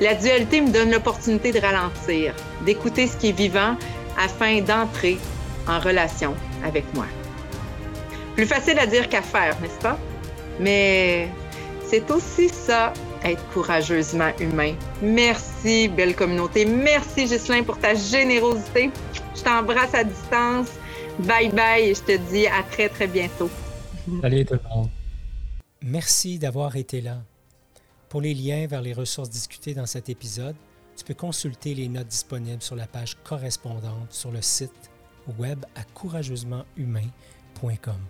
[0.00, 2.34] La dualité me donne l'opportunité de ralentir,
[2.64, 3.76] d'écouter ce qui est vivant
[4.18, 5.18] afin d'entrer
[5.68, 6.34] en relation
[6.64, 7.06] avec moi.
[8.34, 9.98] Plus facile à dire qu'à faire, n'est-ce pas?
[10.60, 11.28] Mais
[11.88, 12.92] c'est aussi ça
[13.30, 14.74] être courageusement humain.
[15.02, 16.64] Merci, belle communauté.
[16.64, 18.90] Merci, Ghislain, pour ta générosité.
[19.34, 20.68] Je t'embrasse à distance.
[21.20, 23.50] Bye bye et je te dis à très, très bientôt.
[24.20, 24.90] Salut tout le monde.
[25.82, 27.18] Merci d'avoir été là.
[28.08, 30.56] Pour les liens vers les ressources discutées dans cet épisode,
[30.96, 34.90] tu peux consulter les notes disponibles sur la page correspondante sur le site
[35.38, 38.00] web à courageusementhumain.com.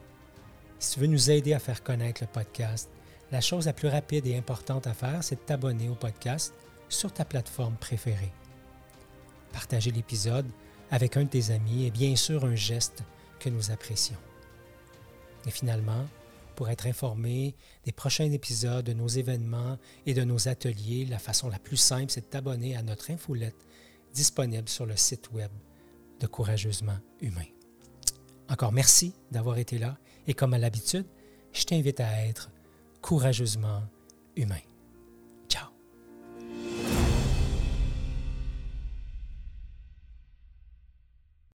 [0.79, 2.91] Si tu veux nous aider à faire connaître le podcast,
[3.33, 6.55] la chose la plus rapide et importante à faire, c'est de t'abonner au podcast
[6.89, 8.33] sur ta plateforme préférée.
[9.53, 10.47] Partager l'épisode
[10.91, 13.03] avec un de tes amis est bien sûr un geste
[13.41, 14.18] que nous apprécions.
[15.47, 16.07] Et finalement,
[16.55, 17.55] pour être informé
[17.85, 22.11] des prochains épisodes, de nos événements et de nos ateliers, la façon la plus simple,
[22.11, 23.66] c'est de t'abonner à notre infolette
[24.14, 25.51] disponible sur le site web
[26.20, 27.45] de Courageusement Humain.
[28.49, 31.07] Encore merci d'avoir été là et comme à l'habitude,
[31.53, 32.51] je t'invite à être
[33.07, 33.85] courageusement
[34.35, 34.63] humain.